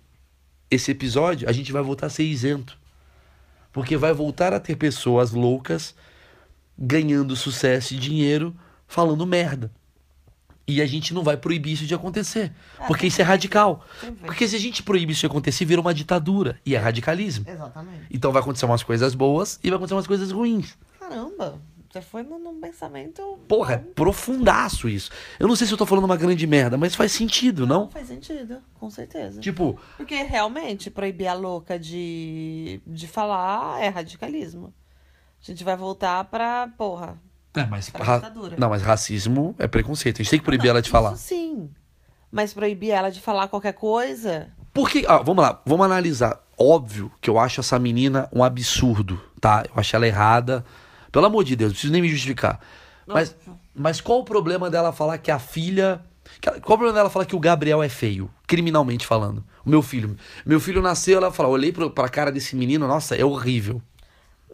[0.70, 2.78] esse episódio, a gente vai voltar a ser isento.
[3.72, 5.94] Porque vai voltar a ter pessoas loucas
[6.78, 8.54] ganhando sucesso e dinheiro
[8.86, 9.70] falando merda.
[10.66, 12.52] E a gente não vai proibir isso de acontecer.
[12.78, 13.84] É, porque isso é radical.
[14.24, 16.58] Porque se a gente proíbe isso de acontecer, vira uma ditadura.
[16.64, 17.44] E é radicalismo.
[17.48, 18.06] Exatamente.
[18.10, 20.76] Então vai acontecer umas coisas boas e vai acontecer umas coisas ruins.
[20.98, 21.60] Caramba,
[21.94, 23.38] você foi num pensamento.
[23.46, 25.12] Porra, é profundaço isso.
[25.38, 27.88] Eu não sei se eu tô falando uma grande merda, mas faz sentido, não?
[27.88, 29.40] Faz sentido, com certeza.
[29.40, 29.78] Tipo.
[29.96, 34.74] Porque realmente proibir a louca de, de falar é radicalismo.
[35.40, 37.16] A gente vai voltar pra, porra,
[37.54, 38.32] é, mas ra...
[38.58, 40.16] Não, mas racismo é preconceito.
[40.16, 41.16] A gente tem que proibir não, ela de falar.
[41.16, 41.70] sim.
[42.30, 44.48] Mas proibir ela de falar qualquer coisa.
[44.72, 46.40] Porque, ah, vamos lá, vamos analisar.
[46.58, 49.64] Óbvio que eu acho essa menina um absurdo, tá?
[49.68, 50.64] Eu acho ela errada.
[51.12, 52.58] Pelo amor de Deus, não preciso nem me justificar.
[53.06, 53.36] Mas,
[53.72, 56.00] mas qual o problema dela falar que a filha.
[56.40, 58.28] Qual o problema dela falar que o Gabriel é feio?
[58.48, 59.44] Criminalmente falando.
[59.64, 60.16] O meu filho.
[60.44, 63.80] Meu filho nasceu, ela falou: olhei pra cara desse menino, nossa, é horrível.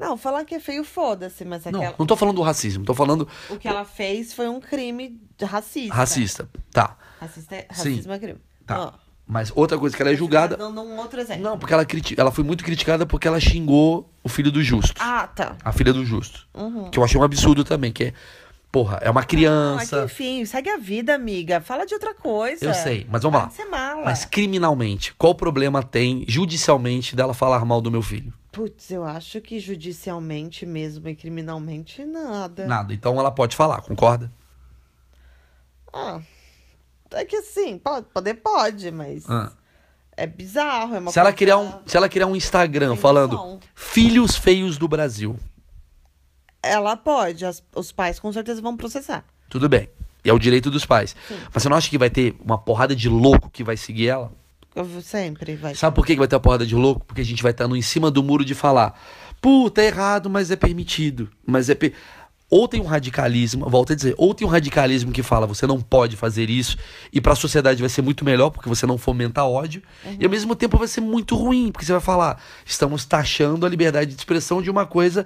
[0.00, 1.84] Não, falar que é feio, foda-se, mas aquela...
[1.84, 3.28] Não, não tô falando do racismo, tô falando...
[3.50, 5.94] O que ela fez foi um crime racista.
[5.94, 6.96] Racista, tá.
[7.20, 8.12] Racista é, racismo Sim.
[8.12, 8.40] é crime.
[8.66, 8.94] Tá.
[8.94, 8.98] Oh.
[9.26, 10.56] Mas outra coisa que ela é julgada...
[10.56, 11.42] Dando um outro exemplo.
[11.42, 12.14] Não, porque ela, criti...
[12.18, 14.94] ela foi muito criticada porque ela xingou o filho do Justo.
[14.98, 15.56] Ah, tá.
[15.62, 16.48] A filha do Justo.
[16.54, 16.90] Uhum.
[16.90, 18.14] Que eu achei um absurdo também, que é...
[18.72, 20.02] Porra, é uma criança.
[20.02, 21.60] Ah, enfim, segue a vida, amiga.
[21.60, 22.64] Fala de outra coisa.
[22.64, 23.50] Eu sei, mas vamos lá.
[24.04, 28.32] Mas criminalmente, qual problema tem judicialmente dela falar mal do meu filho?
[28.52, 32.66] Putz, eu acho que judicialmente mesmo e criminalmente nada.
[32.66, 32.92] Nada.
[32.92, 34.30] Então ela pode falar, concorda?
[35.92, 36.20] Ah.
[37.12, 39.28] É que assim, pode, poder pode, mas.
[39.28, 39.52] Ah.
[40.16, 44.36] É bizarro, é uma se ela criar um Se ela criar um Instagram falando Filhos
[44.36, 45.38] Feios do Brasil.
[46.62, 49.24] Ela pode, as, os pais com certeza vão processar.
[49.48, 49.88] Tudo bem.
[50.22, 51.16] E é o direito dos pais.
[51.26, 51.38] Sim.
[51.52, 54.30] Mas você não acha que vai ter uma porrada de louco que vai seguir ela?
[55.02, 55.74] Sempre vai.
[55.74, 57.04] Sabe por que vai ter a porrada de louco?
[57.04, 58.98] Porque a gente vai estar no em cima do muro de falar,
[59.40, 61.28] puta, é errado, mas é permitido.
[61.46, 61.74] Mas é.
[61.74, 61.92] Per...
[62.48, 65.80] Ou tem um radicalismo, volto a dizer, ou tem um radicalismo que fala você não
[65.80, 66.76] pode fazer isso,
[67.12, 70.16] e para a sociedade vai ser muito melhor, porque você não fomenta ódio, uhum.
[70.18, 73.68] e ao mesmo tempo vai ser muito ruim, porque você vai falar, estamos taxando a
[73.68, 75.24] liberdade de expressão de uma coisa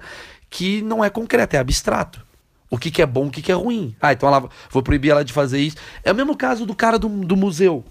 [0.51, 2.23] que não é concreta, é abstrato.
[2.69, 3.95] O que, que é bom, o que, que é ruim.
[3.99, 5.77] Ah, então ela, vou proibir ela de fazer isso.
[6.03, 7.83] É o mesmo caso do cara do, do museu.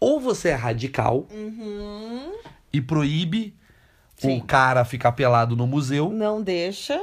[0.00, 2.32] Ou você é radical uhum.
[2.72, 3.54] e proíbe
[4.16, 4.38] Sim.
[4.38, 6.08] o cara ficar pelado no museu.
[6.10, 6.98] Não deixa.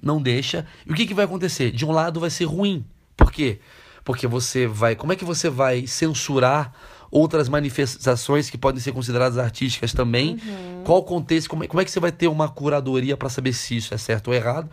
[0.00, 0.66] Não deixa.
[0.86, 1.72] E o que, que vai acontecer?
[1.72, 2.84] De um lado vai ser ruim.
[3.16, 3.58] Por quê?
[4.04, 4.94] Porque você vai.
[4.94, 6.72] Como é que você vai censurar
[7.10, 10.34] outras manifestações que podem ser consideradas artísticas também?
[10.34, 10.82] Uhum.
[10.84, 11.48] Qual o contexto?
[11.48, 13.98] Como é, como é que você vai ter uma curadoria para saber se isso é
[13.98, 14.70] certo ou errado?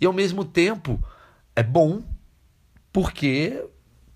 [0.00, 1.02] E ao mesmo tempo,
[1.54, 2.02] é bom
[2.92, 3.64] porque,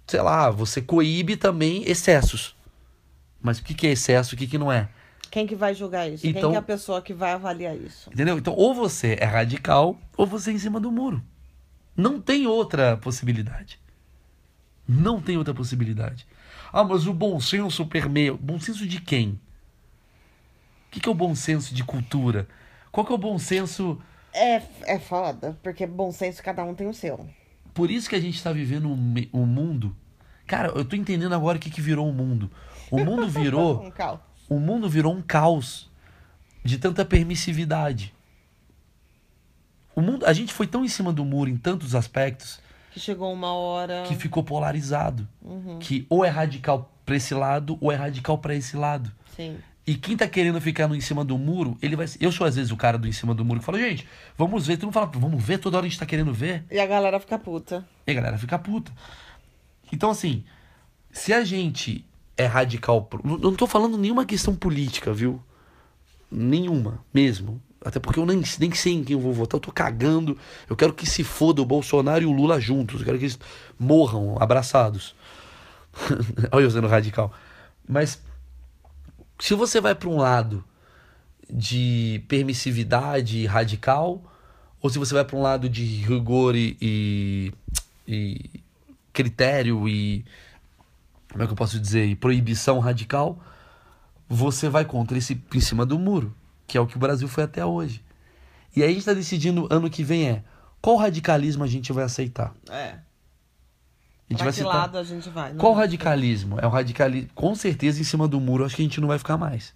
[0.07, 2.55] sei lá, você coíbe também excessos.
[3.43, 4.89] Mas o que, que é excesso, o que, que não é?
[5.31, 6.27] Quem que vai julgar isso?
[6.27, 8.11] Então, Quem que é a pessoa que vai avaliar isso?
[8.13, 8.37] Entendeu?
[8.37, 11.23] Então, ou você é radical, ou você é em cima do muro.
[11.97, 13.79] Não tem outra possibilidade.
[14.89, 16.27] Não tem outra possibilidade.
[16.73, 18.35] Ah, mas o bom senso permeia.
[18.35, 19.41] Bom senso de quem?
[20.89, 22.49] O que, que é o bom senso de cultura?
[22.91, 24.01] Qual que é o bom senso.
[24.33, 27.29] É, é foda, porque bom senso cada um tem o seu.
[27.73, 29.95] Por isso que a gente tá vivendo um, um mundo.
[30.47, 32.51] Cara, eu tô entendendo agora o que, que virou o mundo.
[32.91, 33.83] O mundo virou.
[33.87, 34.21] Um caos.
[34.49, 35.91] o mundo virou um caos
[36.65, 38.13] de tanta permissividade.
[39.95, 42.61] O mundo, a gente foi tão em cima do muro em tantos aspectos
[42.93, 44.05] Que chegou uma hora.
[44.07, 48.55] que ficou polarizado, Uhum, que ou é radical pra esse lado ou é radical pra
[48.55, 49.11] esse lado.
[49.37, 49.59] sim.
[49.87, 52.07] E quem tá querendo ficar no em cima do muro, ele vai.
[52.21, 54.07] Eu sou às vezes o cara do em cima do muro que fala, gente,
[54.39, 54.77] vamos ver.
[54.77, 56.65] Tu não fala, vamos ver, toda hora a gente tá querendo ver.
[56.71, 57.85] E a galera fica puta.
[58.07, 58.93] E a galera fica puta.
[59.93, 60.45] Então, assim,
[61.11, 62.05] se a gente
[62.41, 63.09] é radical.
[63.25, 65.43] Eu não tô falando nenhuma questão política, viu?
[66.31, 67.61] Nenhuma, mesmo.
[67.85, 70.37] Até porque eu nem, nem sei em quem eu vou votar, eu tô cagando.
[70.69, 73.01] Eu quero que se foda o Bolsonaro e o Lula juntos.
[73.01, 73.39] Eu quero que eles
[73.79, 75.15] morram abraçados.
[76.53, 77.33] Olha eu sendo radical.
[77.89, 78.23] Mas
[79.39, 80.63] se você vai pra um lado
[81.49, 84.23] de permissividade radical,
[84.81, 87.53] ou se você vai pra um lado de rigor e, e,
[88.07, 88.61] e
[89.13, 90.25] critério e.
[91.31, 92.07] Como é que eu posso dizer?
[92.07, 93.39] E proibição radical,
[94.29, 96.35] você vai contra esse em cima do muro,
[96.67, 98.05] que é o que o Brasil foi até hoje.
[98.75, 100.45] E aí a gente está decidindo ano que vem é
[100.81, 102.55] qual radicalismo a gente vai aceitar.
[102.69, 102.99] É.
[104.29, 104.75] A gente pra vai que citar.
[104.75, 105.53] lado a gente vai?
[105.53, 105.85] Não Qual vai.
[105.85, 106.59] radicalismo?
[106.61, 107.31] É o radicalismo.
[107.35, 109.75] Com certeza em cima do muro, acho que a gente não vai ficar mais.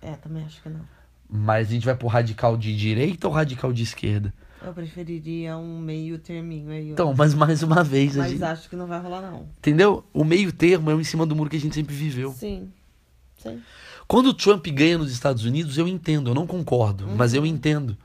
[0.00, 0.80] É, também acho que não.
[1.28, 4.34] Mas a gente vai pro radical de direita ou radical de esquerda?
[4.64, 6.90] Eu preferiria um meio terminho aí.
[6.90, 8.44] Então, mas mais uma vez, a Mas gente...
[8.44, 9.48] acho que não vai rolar, não.
[9.58, 10.04] entendeu?
[10.12, 12.32] O meio termo é o em cima do muro que a gente sempre viveu.
[12.32, 12.72] Sim.
[13.36, 13.60] Sim.
[14.06, 17.96] Quando o Trump ganha nos Estados Unidos, eu entendo, eu não concordo, mas eu entendo.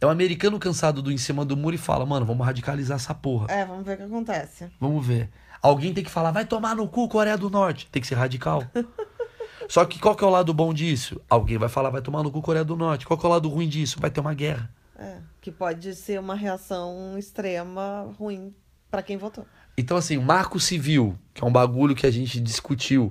[0.00, 3.14] É um americano cansado do em cima do muro e fala, mano, vamos radicalizar essa
[3.14, 3.46] porra.
[3.48, 4.66] É, vamos ver o que acontece.
[4.80, 5.28] Vamos ver.
[5.60, 7.88] Alguém tem que falar, vai tomar no cu Coreia do Norte.
[7.90, 8.62] Tem que ser radical.
[9.68, 11.20] Só que qual que é o lado bom disso?
[11.28, 13.06] Alguém vai falar, vai tomar no cu Coreia do Norte.
[13.06, 13.98] Qual que é o lado ruim disso?
[14.00, 14.70] Vai ter uma guerra.
[14.96, 15.18] É.
[15.48, 18.54] Que pode ser uma reação extrema ruim
[18.90, 19.46] pra quem votou.
[19.78, 23.10] Então, assim, o marco civil, que é um bagulho que a gente discutiu.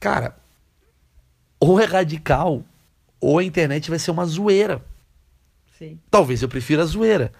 [0.00, 0.34] Cara,
[1.60, 2.64] ou é radical,
[3.20, 4.82] ou a internet vai ser uma zoeira.
[5.78, 6.00] Sim.
[6.10, 7.30] Talvez eu prefira a zoeira.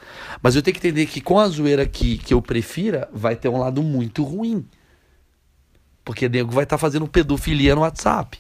[0.42, 3.48] Mas eu tenho que entender que com a zoeira que, que eu prefira, vai ter
[3.48, 4.68] um lado muito ruim.
[6.04, 8.38] Porque nego vai estar fazendo pedofilia no WhatsApp.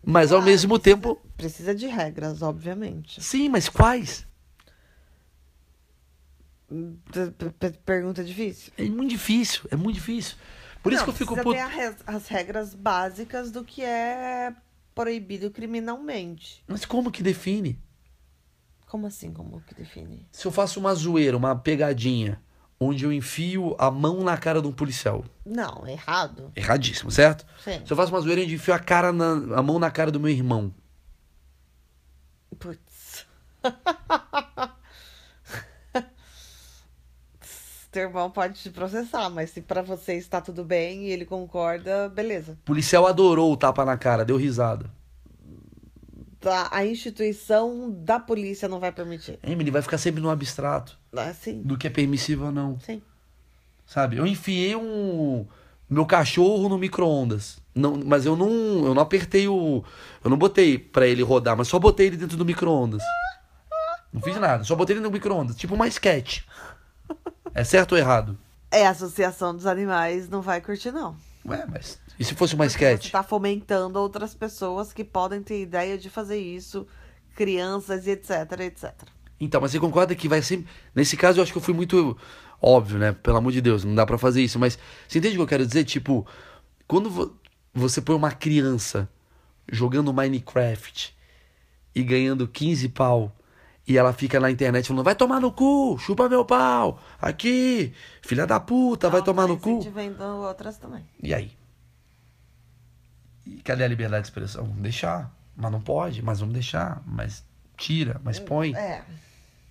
[0.00, 1.20] Mas ao Ah, mesmo tempo.
[1.36, 3.20] Precisa de regras, obviamente.
[3.20, 4.24] Sim, mas quais?
[7.84, 8.72] Pergunta difícil.
[8.76, 10.36] É muito difícil, é muito difícil.
[10.82, 11.52] Por isso Não, que eu fico puto.
[11.52, 14.54] ter as regras básicas do que é
[14.94, 16.62] proibido criminalmente.
[16.68, 17.78] Mas como que define?
[18.86, 19.32] Como assim?
[19.32, 20.26] Como que define?
[20.30, 22.40] Se eu faço uma zoeira, uma pegadinha,
[22.78, 25.24] onde eu enfio a mão na cara de um policial.
[25.44, 26.52] Não, errado.
[26.54, 27.46] Erradíssimo, certo?
[27.64, 27.82] Sim.
[27.84, 30.10] Se eu faço uma zoeira onde eu enfio a, cara na, a mão na cara
[30.10, 30.72] do meu irmão.
[32.58, 33.26] Putz.
[37.94, 42.08] Teu irmão pode te processar, mas se pra você está tudo bem e ele concorda,
[42.08, 42.58] beleza.
[42.62, 44.90] O policial adorou o tapa na cara, deu risada.
[46.40, 49.38] Tá, A instituição da polícia não vai permitir.
[49.44, 52.80] Emily vai ficar sempre no abstrato Assim, do que é permissível ou não.
[52.80, 53.00] sim.
[53.86, 54.16] Sabe?
[54.16, 55.46] Eu enfiei um
[55.88, 57.60] meu cachorro no micro-ondas.
[57.72, 58.48] Não, mas eu não,
[58.86, 59.84] eu não apertei o,
[60.24, 63.02] eu não botei pra ele rodar, mas só botei ele dentro do micro-ondas.
[64.12, 66.42] Não fiz nada, só botei ele no micro-ondas, tipo uma sketch.
[67.54, 68.36] É certo ou errado?
[68.70, 71.16] É, a associação dos animais não vai curtir, não.
[71.46, 73.10] Ué, mas e se fosse uma Você sketch?
[73.10, 76.86] tá fomentando outras pessoas que podem ter ideia de fazer isso,
[77.36, 78.30] crianças e etc,
[78.60, 78.92] etc.
[79.38, 80.66] Então, mas você concorda que vai sempre.
[80.94, 82.16] Nesse caso, eu acho que eu fui muito
[82.62, 83.12] óbvio, né?
[83.12, 84.58] Pelo amor de Deus, não dá pra fazer isso.
[84.58, 85.84] Mas você entende o que eu quero dizer?
[85.84, 86.26] Tipo,
[86.88, 87.36] quando vo-
[87.74, 89.08] você põe uma criança
[89.70, 91.14] jogando Minecraft
[91.94, 93.32] e ganhando 15 pau
[93.86, 98.46] e ela fica na internet falando: vai tomar no cu, chupa meu pau, aqui, filha
[98.46, 99.80] da puta, vai tomar no cu.
[100.42, 101.04] outras também.
[101.22, 101.52] E aí?
[103.46, 104.64] E cadê a liberdade de expressão?
[104.64, 105.30] Vamos deixar.
[105.56, 107.02] Mas não pode, mas vamos deixar.
[107.06, 107.44] Mas
[107.76, 108.74] tira, mas põe.
[108.74, 109.04] É.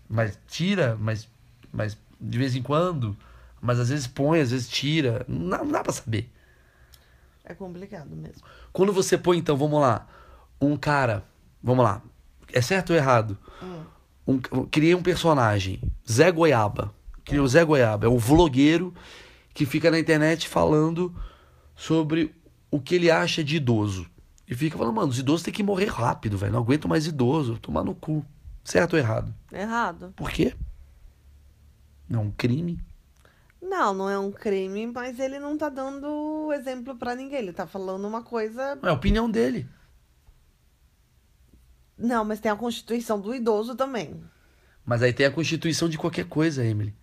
[0.07, 1.28] Mas tira, mas,
[1.72, 3.18] mas de vez em quando.
[3.59, 5.26] Mas às vezes põe, às vezes tira.
[5.28, 6.32] Não não dá pra saber.
[7.43, 8.41] É complicado mesmo.
[8.72, 10.07] Quando você põe, então, vamos lá.
[10.61, 11.24] Um cara.
[11.61, 12.01] Vamos lá.
[12.51, 13.38] É certo ou errado?
[14.26, 15.82] Um, criei um personagem.
[16.09, 16.93] Zé Goiaba.
[17.26, 18.05] Criei o Zé Goiaba.
[18.05, 18.93] É um vlogueiro
[19.53, 21.13] que fica na internet falando
[21.76, 22.34] sobre
[22.71, 24.07] o que ele acha de idoso.
[24.47, 26.53] E fica falando, mano, os idosos têm que morrer rápido, velho.
[26.53, 27.57] Não aguento mais idoso.
[27.59, 28.26] Tomar no cu.
[28.63, 29.34] Certo ou errado?
[29.51, 30.13] Errado.
[30.15, 30.53] Por quê?
[32.07, 32.80] Não é um crime?
[33.61, 37.39] Não, não é um crime, mas ele não tá dando exemplo pra ninguém.
[37.39, 38.78] Ele tá falando uma coisa.
[38.84, 39.67] É a opinião dele.
[41.97, 44.21] Não, mas tem a Constituição do idoso também.
[44.85, 46.93] Mas aí tem a constituição de qualquer coisa, Emily.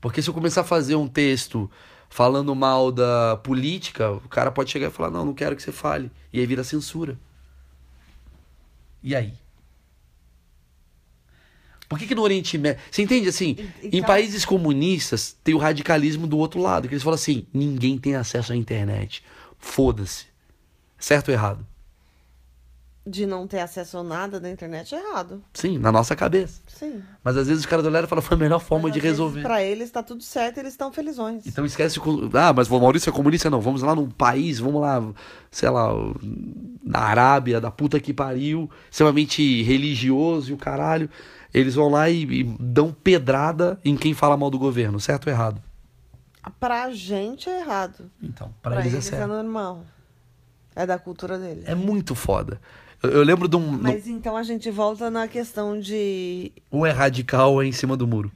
[0.00, 1.70] Porque se eu começar a fazer um texto
[2.08, 5.70] falando mal da política, o cara pode chegar e falar: Não, não quero que você
[5.70, 6.10] fale.
[6.32, 7.16] E aí vira censura.
[9.02, 9.34] E aí?
[11.88, 12.82] Por que, que no Oriente Médio.
[12.90, 13.56] Você entende assim?
[13.58, 17.46] E- Em então- países comunistas tem o radicalismo do outro lado, que eles falam assim:
[17.52, 19.22] ninguém tem acesso à internet.
[19.58, 20.26] Foda-se.
[20.98, 21.64] Certo ou errado?
[23.06, 25.42] De não ter acesso a nada na internet é errado.
[25.52, 26.62] Sim, na nossa cabeça.
[26.66, 27.02] Sim.
[27.22, 29.42] Mas às vezes os caras olharam e falam: Foi a melhor forma de resolver.
[29.42, 31.46] Para eles tá tudo certo, eles estão felizões.
[31.46, 32.00] Então esquece.
[32.32, 33.50] Ah, mas o Maurício é comunista?
[33.50, 33.60] Não.
[33.60, 35.02] Vamos lá num país, vamos lá,
[35.50, 35.90] sei lá,
[36.82, 41.10] na Arábia, da puta que pariu, extremamente religioso e o caralho.
[41.52, 45.32] Eles vão lá e, e dão pedrada em quem fala mal do governo, certo ou
[45.32, 45.62] errado?
[46.58, 48.10] Pra gente é errado.
[48.22, 49.28] Então, pra, eles, é certo.
[49.28, 49.84] normal.
[50.74, 51.64] É da cultura deles.
[51.66, 52.60] É muito foda.
[53.12, 53.70] Eu, lembro de um.
[53.70, 56.52] Mas então a gente volta na questão de.
[56.70, 58.32] Um é radical ou é em cima do muro.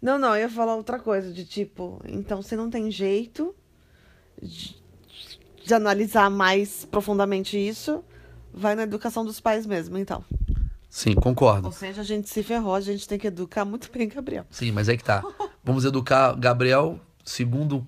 [0.00, 3.54] Não, não, eu ia falar outra coisa, de tipo, então você não tem jeito
[4.42, 4.76] de,
[5.64, 8.02] de analisar mais profundamente isso,
[8.52, 10.24] vai na educação dos pais mesmo, então.
[10.90, 11.66] Sim, concordo.
[11.66, 14.44] Ou seja, a gente se ferrou, a gente tem que educar muito bem Gabriel.
[14.50, 15.22] Sim, mas é que tá.
[15.62, 17.86] Vamos educar Gabriel segundo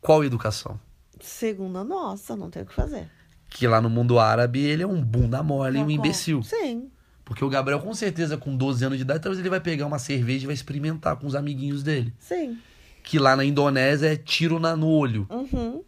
[0.00, 0.80] qual educação?
[1.20, 3.10] Segunda nossa, não tem o que fazer.
[3.48, 6.42] Que lá no mundo árabe ele é um bunda mole, um imbecil.
[6.42, 6.90] Sim.
[7.24, 9.98] Porque o Gabriel, com certeza, com 12 anos de idade, talvez ele vai pegar uma
[9.98, 12.14] cerveja e vai experimentar com os amiguinhos dele.
[12.20, 12.58] Sim.
[13.02, 15.26] Que lá na Indonésia é tiro na, no olho.
[15.30, 15.82] Uhum.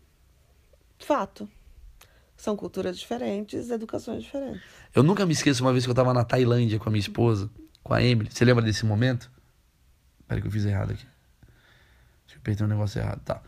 [0.98, 1.48] Fato.
[2.36, 4.62] São culturas diferentes, educações diferentes.
[4.94, 7.48] Eu nunca me esqueço uma vez que eu tava na Tailândia com a minha esposa,
[7.82, 8.30] com a Emily.
[8.32, 9.30] Você lembra desse momento?
[10.26, 11.06] Peraí que eu fiz errado aqui.
[12.26, 13.42] Acho que eu apertei um negócio errado, tá.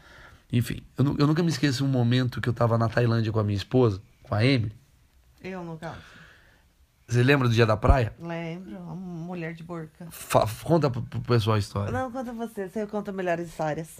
[0.52, 3.44] Enfim, eu, eu nunca me esqueço um momento que eu tava na Tailândia com a
[3.44, 4.72] minha esposa, com a Emily.
[5.42, 5.96] Eu, no caso.
[7.08, 8.12] Você lembra do dia da praia?
[8.20, 10.06] Lembro, uma mulher de burca.
[10.10, 11.90] Fa- conta pro, pro pessoal a história.
[11.92, 13.98] Não, conta você, você conta melhores histórias.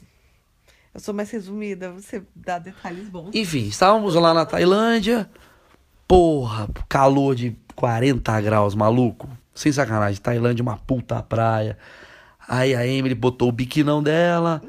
[0.95, 3.31] Eu sou mais resumida, você dá detalhes bons.
[3.35, 5.29] Enfim, estávamos lá na Tailândia.
[6.07, 9.29] Porra, calor de 40 graus, maluco.
[9.55, 11.79] Sem sacanagem, Tailândia, uma puta praia.
[12.49, 14.61] Aí a Emily botou o biquinão dela,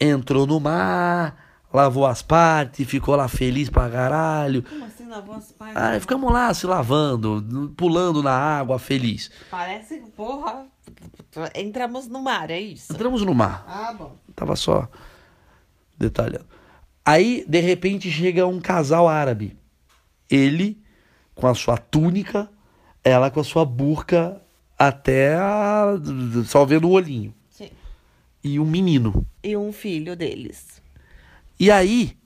[0.00, 1.36] entrou no mar,
[1.72, 4.62] lavou as partes, ficou lá feliz pra caralho.
[4.62, 5.76] Como assim, lavou as partes?
[5.76, 9.30] Aí ficamos lá se lavando, pulando na água, feliz.
[9.50, 10.66] Parece, porra,
[11.54, 12.92] entramos no mar, é isso?
[12.92, 13.64] Entramos no mar.
[13.68, 14.16] Ah, bom.
[14.34, 14.88] Tava só
[15.96, 16.46] detalhando.
[17.04, 19.56] Aí, de repente, chega um casal árabe.
[20.30, 20.82] Ele
[21.34, 22.50] com a sua túnica,
[23.02, 24.42] ela com a sua burca
[24.78, 25.94] até a...
[26.44, 27.32] só vendo o olhinho.
[28.42, 29.26] E um menino.
[29.42, 30.80] E um filho deles.
[31.58, 32.16] E aí,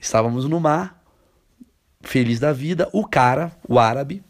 [0.00, 1.02] estávamos no mar,
[2.00, 4.22] feliz da vida, o cara, o árabe,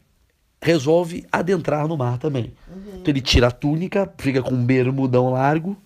[0.60, 2.52] resolve adentrar no mar também.
[2.94, 5.76] Então ele tira a túnica, fica com um bermudão largo,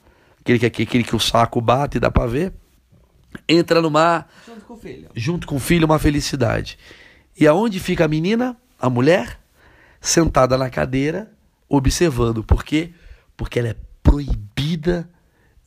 [0.40, 2.52] aquele que, aquele que o saco bate e dá pra ver,
[3.48, 5.08] entra no mar, Junto com o filho.
[5.14, 6.78] junto com o filho, uma felicidade.
[7.38, 9.38] E aonde fica a menina, a mulher,
[10.00, 11.30] sentada na cadeira,
[11.68, 12.42] observando.
[12.42, 12.92] Por quê?
[13.36, 15.08] Porque ela é proibida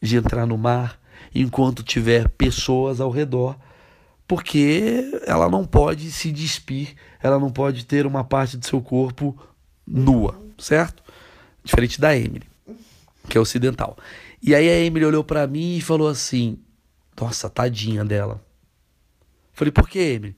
[0.02, 1.00] de entrar no mar
[1.34, 3.56] enquanto tiver pessoas ao redor,
[4.28, 9.38] porque ela não pode se despir, ela não pode ter uma parte do seu corpo
[9.86, 11.04] nua, certo?
[11.64, 12.48] Diferente da Emily,
[13.28, 13.98] que é ocidental.
[14.42, 16.58] E aí a Emily olhou pra mim e falou assim:
[17.20, 18.42] Nossa, tadinha dela.
[19.52, 20.36] Falei, por que, Emily?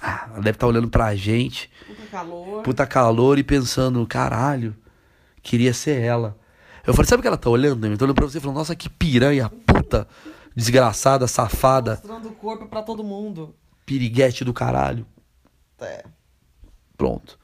[0.00, 2.62] Ah, ela deve estar olhando pra gente, Puta calor.
[2.62, 4.74] puta calor, e pensando, caralho,
[5.42, 6.38] queria ser ela.
[6.86, 7.96] Eu falei, sabe o que ela tá olhando, Emily?
[7.98, 10.06] Tá olhando pra você e falando, nossa, que piranha, puta,
[10.54, 13.54] desgraçada, safada, Mostrando o corpo pra todo mundo.
[13.86, 15.06] piriguete do caralho.
[15.80, 16.04] É.
[16.96, 17.38] Pronto.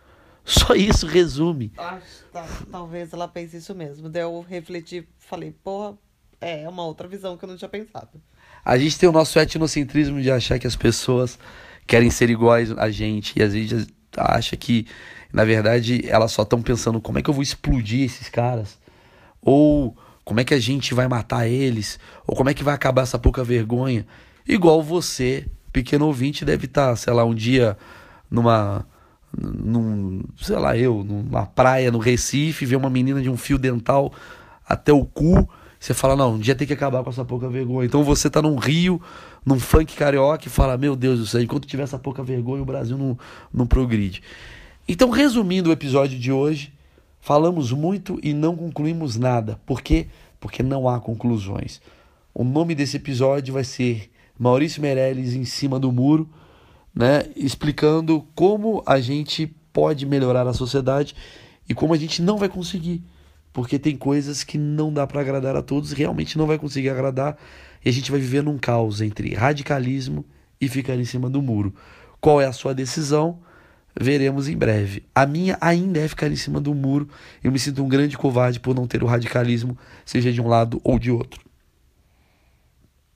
[0.44, 1.72] Só isso resume.
[1.76, 4.08] Acho, tá, talvez ela pense isso mesmo.
[4.08, 5.96] Daí eu refleti, falei, porra,
[6.40, 8.20] é uma outra visão que eu não tinha pensado.
[8.64, 11.38] A gente tem o nosso etnocentrismo de achar que as pessoas
[11.86, 13.38] querem ser iguais a gente.
[13.38, 14.86] E às vezes acha que,
[15.32, 18.78] na verdade, elas só estão pensando como é que eu vou explodir esses caras.
[19.42, 21.98] Ou como é que a gente vai matar eles.
[22.26, 24.06] Ou como é que vai acabar essa pouca vergonha.
[24.46, 27.76] Igual você, pequeno ouvinte, deve estar, sei lá, um dia
[28.30, 28.86] numa.
[29.36, 34.12] Num, sei lá, eu, numa praia no Recife, ver uma menina de um fio dental
[34.66, 35.48] até o cu.
[35.78, 37.86] Você fala, não, um dia tem que acabar com essa pouca vergonha.
[37.86, 39.00] Então você tá num rio,
[39.46, 42.66] num funk carioca e fala, meu Deus do céu, enquanto tiver essa pouca vergonha, o
[42.66, 43.18] Brasil não,
[43.52, 44.22] não progride.
[44.88, 46.72] Então, resumindo o episódio de hoje,
[47.28, 49.60] falamos muito e não concluímos nada.
[49.66, 50.06] Por quê?
[50.40, 51.78] Porque não há conclusões.
[52.32, 56.26] O nome desse episódio vai ser Maurício Meirelles em cima do muro,
[56.94, 57.24] né?
[57.36, 61.14] Explicando como a gente pode melhorar a sociedade
[61.68, 63.04] e como a gente não vai conseguir.
[63.52, 67.36] Porque tem coisas que não dá para agradar a todos, realmente não vai conseguir agradar,
[67.84, 70.24] e a gente vai viver num caos entre radicalismo
[70.58, 71.74] e ficar em cima do muro.
[72.22, 73.38] Qual é a sua decisão?
[74.00, 75.04] Veremos em breve.
[75.12, 77.08] A minha ainda é ficar em cima do muro.
[77.42, 80.80] Eu me sinto um grande covarde por não ter o radicalismo, seja de um lado
[80.84, 81.40] ou de outro.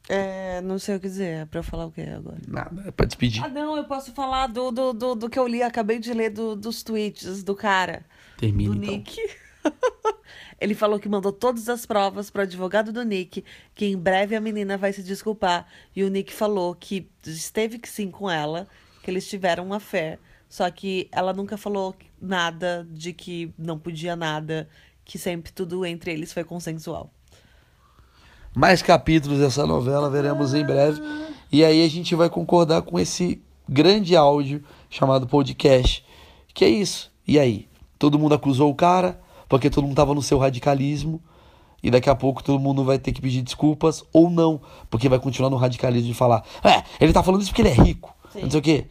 [0.08, 1.42] É, não sei o que dizer.
[1.42, 2.38] É pra eu falar o que agora?
[2.48, 3.44] Nada, é pra despedir.
[3.44, 6.30] Ah, não, eu posso falar do, do, do, do que eu li, acabei de ler
[6.30, 8.04] do, dos tweets do cara.
[8.36, 8.96] Termina do então.
[8.96, 9.16] Nick.
[10.60, 14.40] Ele falou que mandou todas as provas pro advogado do Nick, que em breve a
[14.40, 15.66] menina vai se desculpar.
[15.94, 18.66] E o Nick falou que esteve sim com ela,
[19.02, 20.18] que eles tiveram uma fé.
[20.52, 24.68] Só que ela nunca falou nada de que não podia nada,
[25.02, 27.10] que sempre tudo entre eles foi consensual.
[28.54, 31.00] Mais capítulos dessa novela veremos em breve.
[31.50, 36.04] E aí a gente vai concordar com esse grande áudio chamado podcast.
[36.52, 37.10] Que é isso.
[37.26, 37.66] E aí?
[37.98, 41.18] Todo mundo acusou o cara, porque todo mundo tava no seu radicalismo.
[41.82, 45.18] E daqui a pouco todo mundo vai ter que pedir desculpas ou não, porque vai
[45.18, 48.14] continuar no radicalismo de falar: é, ele tá falando isso porque ele é rico.
[48.34, 48.42] Sim.
[48.42, 48.86] Não sei o quê.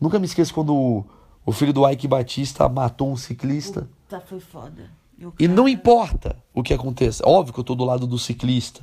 [0.00, 1.04] Nunca me esqueço quando o,
[1.44, 3.88] o filho do Ike Batista matou um ciclista.
[4.08, 4.90] Tá, foi foda.
[5.22, 7.22] o E não cara- importa o que aconteça.
[7.26, 8.82] Óbvio que eu tô do lado do ciclista.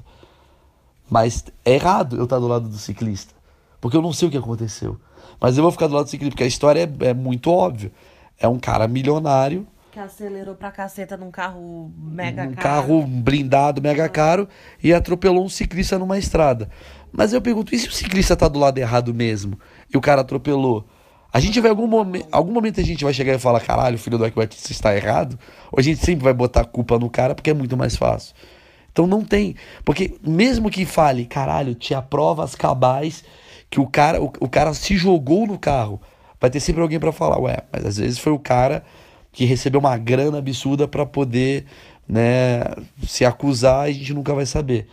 [1.09, 3.33] Mas é errado eu estar do lado do ciclista.
[3.79, 4.97] Porque eu não sei o que aconteceu.
[5.39, 7.91] Mas eu vou ficar do lado do ciclista, porque a história é, é muito óbvia.
[8.39, 12.55] É um cara milionário, Que acelerou pra caceta num carro mega um caro.
[12.61, 14.47] carro blindado, mega caro,
[14.81, 16.69] e atropelou um ciclista numa estrada.
[17.11, 19.59] Mas eu pergunto, e se o ciclista tá do lado errado mesmo?
[19.93, 20.85] E o cara atropelou?
[21.33, 24.19] A gente vai, algum momento, algum momento a gente vai chegar e falar, caralho, filho
[24.19, 25.39] do Ike Batista está errado?
[25.71, 28.35] Ou a gente sempre vai botar a culpa no cara porque é muito mais fácil?
[28.91, 29.55] Então não tem.
[29.83, 33.23] Porque mesmo que fale, caralho, tinha provas cabais
[33.67, 35.99] que o cara, o, o cara se jogou no carro,
[36.39, 38.83] vai ter sempre alguém pra falar, ué, mas às vezes foi o cara
[39.31, 41.65] que recebeu uma grana absurda pra poder,
[42.07, 42.61] né,
[43.07, 44.87] se acusar a gente nunca vai saber.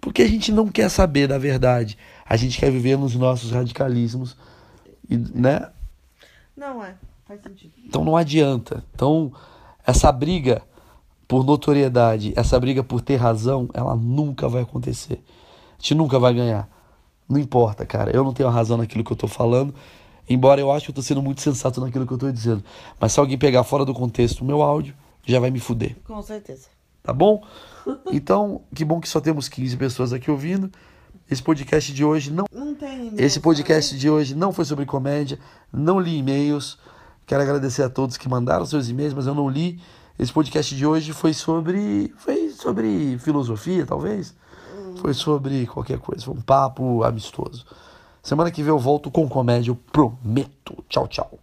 [0.00, 1.98] Porque a gente não quer saber da verdade.
[2.24, 4.36] A gente quer viver nos nossos radicalismos,
[5.08, 5.70] e, né?
[6.56, 6.94] Não é,
[7.26, 7.72] faz sentido.
[7.84, 8.84] Então não adianta.
[8.94, 9.32] Então
[9.86, 10.62] essa briga
[11.26, 15.22] por notoriedade, essa briga por ter razão, ela nunca vai acontecer.
[15.78, 16.68] A gente nunca vai ganhar.
[17.28, 18.14] Não importa, cara.
[18.14, 19.74] Eu não tenho razão naquilo que eu tô falando,
[20.28, 22.62] embora eu acho que eu tô sendo muito sensato naquilo que eu tô dizendo.
[23.00, 24.94] Mas se alguém pegar fora do contexto o meu áudio,
[25.26, 25.96] já vai me fuder.
[26.04, 26.68] Com certeza.
[27.02, 27.42] Tá bom?
[28.12, 30.70] Então, que bom que só temos 15 pessoas aqui ouvindo.
[31.30, 33.12] Esse podcast de hoje não Não tem.
[33.16, 35.38] esse podcast de hoje não foi sobre comédia,
[35.72, 36.78] não li e-mails.
[37.26, 39.80] Quero agradecer a todos que mandaram seus e-mails, mas eu não li.
[40.18, 44.34] Esse podcast de hoje foi sobre foi sobre filosofia, talvez.
[45.00, 47.64] Foi sobre qualquer coisa, foi um papo amistoso.
[48.22, 50.84] Semana que vem eu volto com comédia, eu prometo.
[50.88, 51.38] Tchau, tchau.